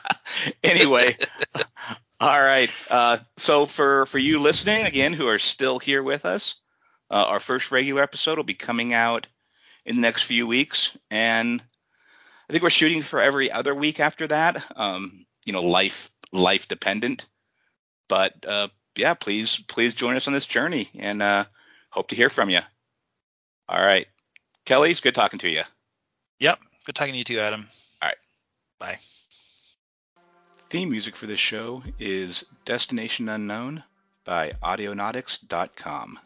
anyway, 0.62 1.16
all 2.20 2.40
right. 2.40 2.70
Uh, 2.90 3.18
so 3.38 3.64
for 3.64 4.04
for 4.04 4.18
you 4.18 4.38
listening 4.38 4.84
again, 4.84 5.14
who 5.14 5.28
are 5.28 5.38
still 5.38 5.78
here 5.78 6.02
with 6.02 6.26
us, 6.26 6.56
uh, 7.10 7.14
our 7.14 7.40
first 7.40 7.70
regular 7.70 8.02
episode 8.02 8.36
will 8.36 8.44
be 8.44 8.54
coming 8.54 8.92
out 8.92 9.28
in 9.86 9.96
the 9.96 10.02
next 10.02 10.24
few 10.24 10.46
weeks, 10.46 10.94
and 11.10 11.62
I 12.52 12.54
think 12.54 12.64
we're 12.64 12.68
shooting 12.68 13.00
for 13.00 13.18
every 13.18 13.50
other 13.50 13.74
week 13.74 13.98
after 13.98 14.26
that. 14.26 14.62
Um, 14.76 15.24
you 15.46 15.54
know, 15.54 15.62
life 15.62 16.12
life 16.32 16.68
dependent, 16.68 17.24
but 18.10 18.34
uh, 18.46 18.68
yeah, 18.94 19.14
please 19.14 19.58
please 19.68 19.94
join 19.94 20.16
us 20.16 20.26
on 20.26 20.34
this 20.34 20.44
journey, 20.44 20.90
and 20.98 21.22
uh, 21.22 21.46
hope 21.88 22.08
to 22.08 22.14
hear 22.14 22.28
from 22.28 22.50
you. 22.50 22.60
All 23.70 23.80
right, 23.80 24.06
Keli, 24.66 24.90
it's 24.90 25.00
good 25.00 25.14
talking 25.14 25.38
to 25.38 25.48
you. 25.48 25.62
Yep. 26.40 26.58
Good 26.84 26.94
talking 26.94 27.14
to 27.14 27.18
you 27.18 27.24
too, 27.24 27.40
Adam. 27.40 27.66
All 28.02 28.08
right. 28.10 28.18
Bye. 28.78 28.98
Theme 30.68 30.90
music 30.90 31.16
for 31.16 31.24
this 31.24 31.40
show 31.40 31.82
is 31.98 32.44
Destination 32.66 33.30
Unknown 33.30 33.82
by 34.26 34.52
Audionautix.com. 34.62 36.18